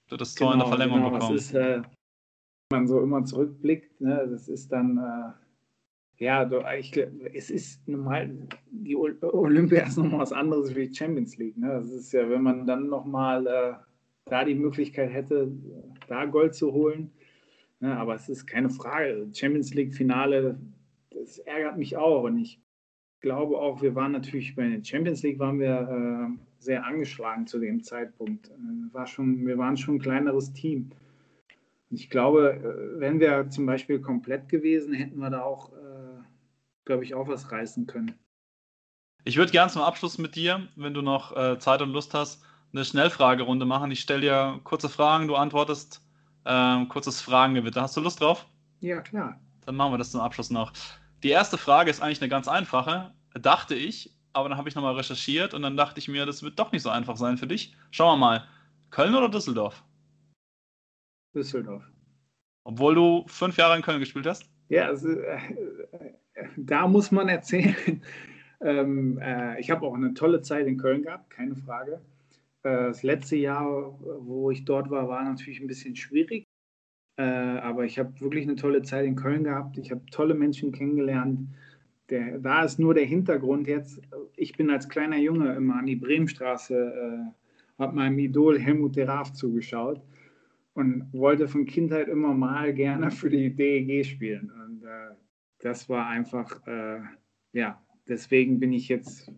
das 0.10 0.34
Tor 0.34 0.52
genau, 0.52 0.54
in 0.54 0.60
der 0.60 0.66
genau, 0.66 0.78
Verlängerung 0.78 1.04
genau, 1.04 1.14
bekommen. 1.14 1.36
Das 1.36 1.46
ist, 1.46 1.54
äh, 1.54 1.82
man 2.72 2.88
so 2.88 3.02
immer 3.02 3.24
zurückblickt, 3.24 4.02
ne, 4.02 4.28
das 4.32 4.48
ist 4.48 4.72
dann, 4.72 4.98
äh, 4.98 5.49
ja, 6.20 6.50
ich, 6.74 6.96
es 7.34 7.50
ist 7.50 7.88
normal, 7.88 8.30
die 8.72 8.96
Olympia 8.96 9.84
ist 9.88 9.98
nochmal 9.98 10.20
was 10.20 10.34
anderes 10.34 10.76
wie 10.76 10.88
die 10.88 10.94
Champions 10.94 11.38
League. 11.38 11.58
Ne? 11.58 11.70
Das 11.70 11.90
ist 11.90 12.12
ja, 12.12 12.30
wenn 12.30 12.44
man 12.44 12.68
dann 12.68 12.88
nochmal 12.88 13.48
äh, 13.48 13.74
da 14.26 14.44
die 14.44 14.56
Möglichkeit 14.56 15.12
hätte, 15.12 15.52
da 16.08 16.26
Gold 16.26 16.56
zu 16.56 16.74
holen. 16.74 17.12
Ne? 17.80 17.98
Aber 17.98 18.16
es 18.16 18.28
ist 18.28 18.46
keine 18.46 18.70
Frage. 18.70 19.30
Champions 19.34 19.74
League-Finale, 19.74 20.60
das 21.12 21.40
ärgert 21.40 21.78
mich 21.78 21.96
auch. 21.96 22.24
Und 22.24 22.38
ich 22.38 22.62
glaube 23.22 23.58
auch, 23.58 23.82
wir 23.82 23.96
waren 23.96 24.12
natürlich 24.12 24.56
bei 24.56 24.68
der 24.68 24.84
Champions 24.84 25.24
League 25.24 25.40
waren 25.40 25.60
wir 25.60 26.36
äh, 26.36 26.40
sehr 26.60 26.86
angeschlagen 26.86 27.48
zu 27.48 27.60
dem 27.60 27.82
Zeitpunkt. 27.82 28.50
Äh, 28.50 28.94
war 28.94 29.08
schon, 29.08 29.48
wir 29.48 29.58
waren 29.58 29.78
schon 29.78 29.96
ein 29.96 30.02
kleineres 30.02 30.52
Team. 30.52 30.90
Ich 31.90 32.10
glaube, 32.10 32.54
äh, 32.54 33.00
wenn 33.00 33.22
wir 33.22 33.50
zum 33.50 33.66
Beispiel 33.66 34.00
komplett 34.00 34.50
gewesen, 34.50 34.94
hätten 34.94 35.20
wir 35.20 35.30
da 35.30 35.42
auch, 35.44 35.72
glaube 36.90 37.04
ich, 37.04 37.14
auch 37.14 37.28
was 37.28 37.52
reißen 37.52 37.86
können. 37.86 38.18
Ich 39.24 39.38
würde 39.38 39.52
gerne 39.52 39.72
zum 39.72 39.84
Abschluss 39.84 40.18
mit 40.18 40.36
dir, 40.36 40.68
wenn 40.76 40.96
du 40.96 41.04
noch 41.04 41.38
äh, 41.38 41.60
Zeit 41.60 41.84
und 41.84 41.92
Lust 41.92 42.16
hast, 42.16 42.44
eine 42.74 42.84
Schnellfragerunde 42.84 43.68
machen. 43.68 43.92
Ich 43.92 44.00
stelle 44.00 44.22
dir 44.22 44.60
kurze 44.64 44.90
Fragen, 44.90 45.28
du 45.28 45.36
antwortest 45.36 46.04
äh, 46.46 46.84
kurzes 46.86 47.22
Fragengewitter. 47.22 47.84
Hast 47.84 47.96
du 47.96 48.02
Lust 48.02 48.22
drauf? 48.22 48.48
Ja, 48.80 49.02
klar. 49.02 49.40
Dann 49.68 49.76
machen 49.76 49.94
wir 49.94 50.00
das 50.00 50.10
zum 50.10 50.22
Abschluss 50.22 50.50
noch. 50.50 50.74
Die 51.22 51.30
erste 51.30 51.60
Frage 51.60 51.92
ist 51.92 52.02
eigentlich 52.02 52.22
eine 52.24 52.30
ganz 52.30 52.48
einfache, 52.48 53.14
dachte 53.40 53.76
ich. 53.76 54.18
aber 54.34 54.50
dann 54.50 54.58
habe 54.58 54.68
ich 54.68 54.74
nochmal 54.74 54.96
recherchiert 54.96 55.54
und 55.54 55.62
dann 55.62 55.78
dachte 55.78 56.00
ich 56.00 56.08
mir, 56.08 56.26
das 56.26 56.42
wird 56.42 56.58
doch 56.58 56.72
nicht 56.72 56.82
so 56.82 56.90
einfach 56.90 57.18
sein 57.18 57.38
für 57.38 57.46
dich. 57.46 57.76
Schauen 57.92 58.20
wir 58.20 58.26
mal. 58.26 58.48
Köln 58.90 59.14
oder 59.14 59.30
Düsseldorf? 59.30 59.84
Düsseldorf. 61.36 61.84
Obwohl 62.64 62.96
du 62.96 63.26
fünf 63.28 63.58
Jahre 63.58 63.76
in 63.76 63.84
Köln 63.84 64.00
gespielt 64.00 64.26
hast? 64.26 64.50
Ja, 64.70 64.88
also, 64.88 65.10
äh, 65.10 65.40
da 66.58 66.88
muss 66.88 67.12
man 67.12 67.30
erzählen. 67.30 67.76
Ähm, 68.62 69.18
äh, 69.22 69.58
ich 69.62 69.72
habe 69.72 69.86
auch 69.86 69.94
eine 69.94 70.14
tolle 70.14 70.42
Zeit 70.42 70.68
in 70.68 70.78
Köln 70.78 71.04
gehabt, 71.04 71.30
keine 71.30 71.56
Frage. 71.56 72.02
Äh, 72.64 72.88
das 72.88 73.04
letzte 73.04 73.38
Jahr, 73.38 73.98
wo 74.20 74.52
ich 74.52 74.66
dort 74.66 74.90
war, 74.90 75.08
war 75.08 75.24
natürlich 75.24 75.62
ein 75.62 75.68
bisschen 75.68 75.96
schwierig. 75.96 76.46
Äh, 77.18 77.24
aber 77.24 77.86
ich 77.86 78.00
habe 78.00 78.20
wirklich 78.22 78.46
eine 78.46 78.56
tolle 78.56 78.82
Zeit 78.82 79.06
in 79.06 79.16
Köln 79.16 79.44
gehabt. 79.44 79.78
Ich 79.78 79.92
habe 79.92 80.06
tolle 80.12 80.34
Menschen 80.34 80.72
kennengelernt. 80.72 81.50
Der, 82.10 82.40
da 82.40 82.64
ist 82.64 82.80
nur 82.80 82.94
der 82.94 83.06
Hintergrund 83.06 83.68
jetzt. 83.68 84.02
Ich 84.36 84.58
bin 84.58 84.70
als 84.70 84.90
kleiner 84.90 85.18
Junge 85.18 85.54
immer 85.54 85.76
an 85.76 85.86
die 85.86 85.96
Bremenstraße, 85.96 86.76
äh, 86.76 87.82
habe 87.82 87.96
meinem 87.96 88.20
Idol 88.20 88.60
Helmut 88.60 88.96
de 88.96 89.06
Raaf 89.06 89.34
zugeschaut 89.34 90.02
und 90.74 91.10
wollte 91.12 91.48
von 91.48 91.66
Kindheit 91.66 92.08
immer 92.08 92.34
mal 92.34 92.74
gerne 92.74 93.12
für 93.12 93.30
die 93.30 93.54
DEG 93.54 94.06
spielen. 94.06 94.52
Und 94.52 94.84
äh, 94.84 95.14
das 95.60 95.90
war 95.90 96.08
einfach, 96.08 96.66
äh, 96.68 97.02
ja, 97.54 97.82
deswegen 98.08 98.60
bin 98.60 98.74
ich 98.74 98.88
jetzt 98.88 99.32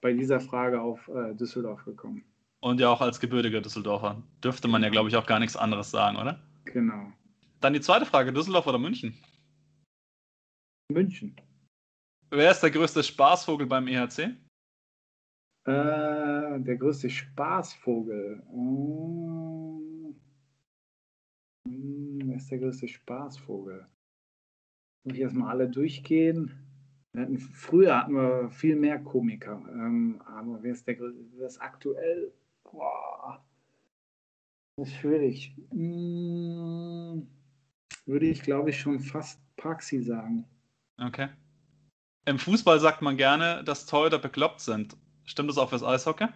bei 0.00 0.12
dieser 0.12 0.40
Frage 0.40 0.80
auf 0.80 1.08
äh, 1.08 1.34
Düsseldorf 1.34 1.84
gekommen. 1.84 2.24
Und 2.60 2.80
ja 2.80 2.88
auch 2.88 3.00
als 3.00 3.20
gebürtiger 3.20 3.60
Düsseldorfer 3.60 4.22
dürfte 4.42 4.66
man 4.68 4.82
ja, 4.82 4.88
glaube 4.88 5.08
ich, 5.08 5.16
auch 5.16 5.26
gar 5.26 5.38
nichts 5.38 5.56
anderes 5.56 5.90
sagen, 5.90 6.16
oder? 6.16 6.40
Genau. 6.64 7.12
Dann 7.60 7.72
die 7.72 7.80
zweite 7.80 8.06
Frage, 8.06 8.32
Düsseldorf 8.32 8.66
oder 8.66 8.78
München? 8.78 9.14
München. 10.90 11.36
Wer 12.30 12.50
ist 12.50 12.60
der 12.60 12.70
größte 12.70 13.02
Spaßvogel 13.02 13.66
beim 13.66 13.88
EHC? 13.88 14.36
Äh, 15.64 16.60
der 16.60 16.76
größte 16.76 17.10
Spaßvogel. 17.10 18.42
Hm, 21.68 22.20
wer 22.24 22.36
ist 22.36 22.50
der 22.50 22.58
größte 22.58 22.88
Spaßvogel? 22.88 23.86
Muss 25.04 25.14
ich 25.14 25.20
erstmal 25.20 25.50
alle 25.50 25.68
durchgehen. 25.68 26.52
Hatten, 27.16 27.38
früher 27.38 27.96
hatten 27.96 28.14
wir 28.14 28.50
viel 28.50 28.76
mehr 28.76 28.98
Komiker. 28.98 29.62
Ähm, 29.70 30.20
aber 30.26 30.62
wer 30.62 30.72
ist 30.72 30.86
der? 30.86 30.98
Wer 30.98 31.46
ist 31.46 31.60
aktuell? 31.60 32.32
Boah. 32.64 33.44
Das 34.76 34.88
ist 34.88 34.96
schwierig. 34.96 35.56
Hm, 35.70 37.26
würde 38.06 38.26
ich, 38.26 38.42
glaube 38.42 38.70
ich, 38.70 38.78
schon 38.78 39.00
fast 39.00 39.40
Paxi 39.56 40.02
sagen. 40.02 40.44
Okay. 40.98 41.28
Im 42.26 42.38
Fußball 42.38 42.78
sagt 42.78 43.02
man 43.02 43.16
gerne, 43.16 43.64
dass 43.64 43.86
Torhüter 43.86 44.18
bekloppt 44.18 44.60
sind. 44.60 44.96
Stimmt 45.24 45.50
das 45.50 45.58
auch 45.58 45.70
fürs 45.70 45.82
Eishockey? 45.82 46.28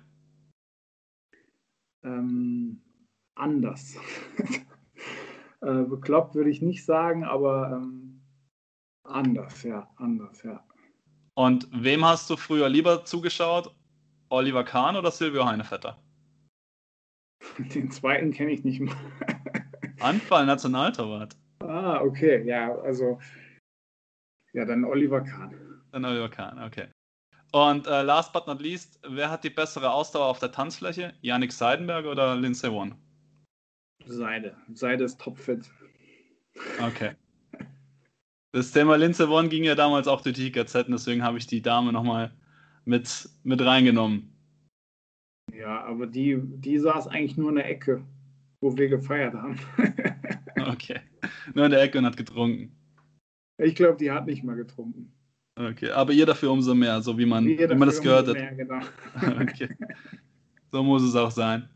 Ähm, 2.03 2.83
anders. 3.35 3.97
äh, 5.61 5.83
bekloppt 5.85 6.35
würde 6.35 6.51
ich 6.51 6.63
nicht 6.63 6.85
sagen, 6.85 7.25
aber 7.25 7.81
ähm, 7.81 8.12
anders, 9.05 9.63
ja, 9.63 9.89
anders, 9.97 10.43
ja. 10.43 10.65
Und 11.35 11.69
wem 11.73 12.05
hast 12.05 12.29
du 12.29 12.37
früher 12.37 12.69
lieber 12.69 13.05
zugeschaut? 13.05 13.75
Oliver 14.29 14.65
Kahn 14.65 14.97
oder 14.97 15.11
Silvio 15.11 15.45
Heinevetter? 15.47 16.03
Den 17.75 17.91
zweiten 17.91 18.33
kenne 18.33 18.53
ich 18.53 18.65
nicht 18.65 18.81
mal. 18.81 18.97
Anfall, 20.01 20.47
Nationaltorwart. 20.47 21.37
Ah, 21.61 22.01
okay, 22.01 22.43
ja, 22.45 22.75
also 22.81 23.19
ja, 24.53 24.65
dann 24.65 24.85
Oliver 24.85 25.23
Kahn. 25.23 25.83
Dann 25.93 26.05
Oliver 26.05 26.29
Kahn, 26.29 26.63
okay. 26.63 26.89
Und 27.53 27.87
äh, 27.87 28.03
last 28.03 28.33
but 28.33 28.47
not 28.47 28.61
least, 28.61 28.99
wer 29.07 29.31
hat 29.31 29.45
die 29.45 29.51
bessere 29.51 29.91
Ausdauer 29.91 30.27
auf 30.27 30.39
der 30.39 30.53
Tanzfläche? 30.53 31.15
Yannick 31.21 31.53
Seidenberg 31.53 32.07
oder 32.07 32.35
Lindsay 32.35 32.69
One? 32.69 32.97
Seide. 34.07 34.57
Seide 34.73 35.05
ist 35.05 35.21
topfit. 35.21 35.71
Okay. 36.81 37.15
Das 38.53 38.71
Thema 38.71 38.97
Lindsay 38.97 39.27
One 39.27 39.49
ging 39.49 39.65
ja 39.65 39.75
damals 39.75 40.07
auch 40.07 40.21
durch 40.21 40.37
die 40.37 40.53
GZ, 40.53 40.87
deswegen 40.89 41.23
habe 41.23 41.39
ich 41.39 41.47
die 41.47 41.63
Dame 41.63 41.91
nochmal 41.91 42.33
mit, 42.85 43.29
mit 43.45 43.65
reingenommen. 43.65 44.31
Ja, 45.55 45.83
aber 45.85 46.07
die, 46.07 46.39
die 46.39 46.79
saß 46.79 47.09
eigentlich 47.09 47.39
nur 47.39 47.49
in 47.49 47.57
der 47.57 47.69
Ecke, 47.69 48.05
wo 48.61 48.77
wir 48.77 48.89
gefeiert 48.89 49.35
haben. 49.35 49.59
okay. 50.71 51.01
Nur 51.55 51.65
in 51.65 51.71
der 51.71 51.83
Ecke 51.83 51.99
und 51.99 52.05
hat 52.05 52.17
getrunken. 52.17 52.77
Ich 53.59 53.75
glaube, 53.75 53.97
die 53.97 54.11
hat 54.11 54.27
nicht 54.27 54.45
mal 54.45 54.57
getrunken. 54.57 55.13
Okay, 55.57 55.91
aber 55.91 56.13
ihr 56.13 56.27
dafür 56.27 56.51
umso 56.51 56.75
mehr, 56.75 57.01
so 57.03 57.17
wie 57.19 57.27
man, 57.27 57.47
wie 57.47 57.67
man 57.67 57.89
das 57.89 58.01
gehört 58.01 58.29
hat. 58.29 58.35
Mehr, 58.35 58.55
genau. 58.55 58.81
okay. 59.41 59.69
So 60.71 60.83
muss 60.83 61.03
es 61.03 61.15
auch 61.15 61.31
sein. 61.31 61.69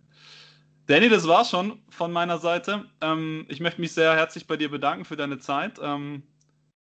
Danny, 0.86 1.08
das 1.08 1.26
war's 1.26 1.50
schon 1.50 1.78
von 1.88 2.12
meiner 2.12 2.38
Seite. 2.38 2.84
Ähm, 3.00 3.44
ich 3.48 3.60
möchte 3.60 3.80
mich 3.80 3.92
sehr 3.92 4.14
herzlich 4.14 4.46
bei 4.46 4.56
dir 4.56 4.70
bedanken 4.70 5.04
für 5.04 5.16
deine 5.16 5.38
Zeit. 5.38 5.78
Ähm, 5.82 6.22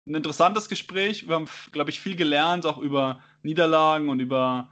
ein 0.08 0.16
interessantes 0.16 0.70
Gespräch. 0.70 1.28
Wir 1.28 1.36
haben, 1.36 1.48
glaube 1.72 1.90
ich, 1.90 2.00
viel 2.00 2.16
gelernt, 2.16 2.66
auch 2.66 2.78
über 2.78 3.20
Niederlagen 3.44 4.10
und 4.10 4.20
über 4.20 4.70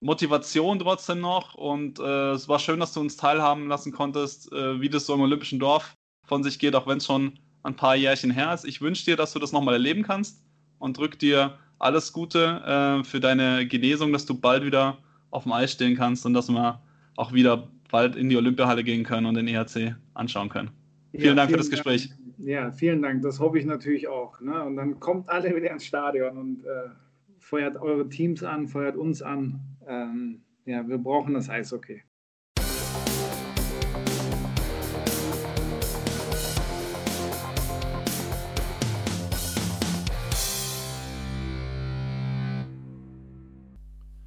Motivation 0.00 0.78
trotzdem 0.78 1.20
noch. 1.20 1.54
Und 1.54 2.00
äh, 2.00 2.32
es 2.32 2.48
war 2.48 2.58
schön, 2.58 2.80
dass 2.80 2.92
du 2.92 3.00
uns 3.00 3.16
teilhaben 3.16 3.68
lassen 3.68 3.92
konntest, 3.92 4.52
äh, 4.52 4.80
wie 4.80 4.88
das 4.88 5.06
so 5.06 5.14
im 5.14 5.20
Olympischen 5.20 5.60
Dorf 5.60 5.94
von 6.24 6.42
sich 6.42 6.58
geht, 6.58 6.74
auch 6.74 6.86
wenn 6.86 6.98
es 6.98 7.06
schon 7.06 7.38
ein 7.62 7.76
paar 7.76 7.94
Jährchen 7.94 8.30
her 8.30 8.52
ist. 8.52 8.64
Ich 8.64 8.80
wünsche 8.80 9.04
dir, 9.04 9.16
dass 9.16 9.32
du 9.32 9.38
das 9.38 9.52
nochmal 9.52 9.74
erleben 9.74 10.02
kannst 10.02 10.42
und 10.78 10.98
drück 10.98 11.18
dir 11.18 11.58
alles 11.78 12.12
Gute 12.12 12.62
äh, 13.00 13.04
für 13.04 13.20
deine 13.20 13.66
Genesung, 13.66 14.12
dass 14.12 14.26
du 14.26 14.34
bald 14.38 14.64
wieder 14.64 14.98
auf 15.30 15.44
dem 15.44 15.52
Eis 15.52 15.72
stehen 15.72 15.96
kannst 15.96 16.26
und 16.26 16.34
dass 16.34 16.48
wir 16.48 16.80
auch 17.16 17.32
wieder 17.32 17.68
bald 17.90 18.16
in 18.16 18.28
die 18.28 18.36
Olympiahalle 18.36 18.82
gehen 18.82 19.04
können 19.04 19.26
und 19.26 19.34
den 19.34 19.46
EHC 19.46 19.94
anschauen 20.14 20.48
können. 20.48 20.70
Vielen 21.12 21.24
ja, 21.24 21.34
Dank 21.34 21.48
vielen 21.48 21.58
für 21.58 21.64
das 21.64 21.70
Gespräch. 21.70 22.08
Dank. 22.08 22.21
Ja, 22.38 22.70
vielen 22.72 23.02
Dank. 23.02 23.22
Das 23.22 23.40
hoffe 23.40 23.58
ich 23.58 23.64
natürlich 23.64 24.08
auch. 24.08 24.40
Ne? 24.40 24.62
Und 24.64 24.76
dann 24.76 25.00
kommt 25.00 25.28
alle 25.28 25.54
wieder 25.54 25.70
ins 25.70 25.84
Stadion 25.84 26.36
und 26.38 26.64
äh, 26.64 26.90
feuert 27.38 27.76
eure 27.76 28.08
Teams 28.08 28.42
an, 28.42 28.68
feuert 28.68 28.96
uns 28.96 29.22
an. 29.22 29.60
Ähm, 29.86 30.42
ja, 30.64 30.86
wir 30.86 30.98
brauchen 30.98 31.34
das 31.34 31.48
Eishockey. 31.48 32.02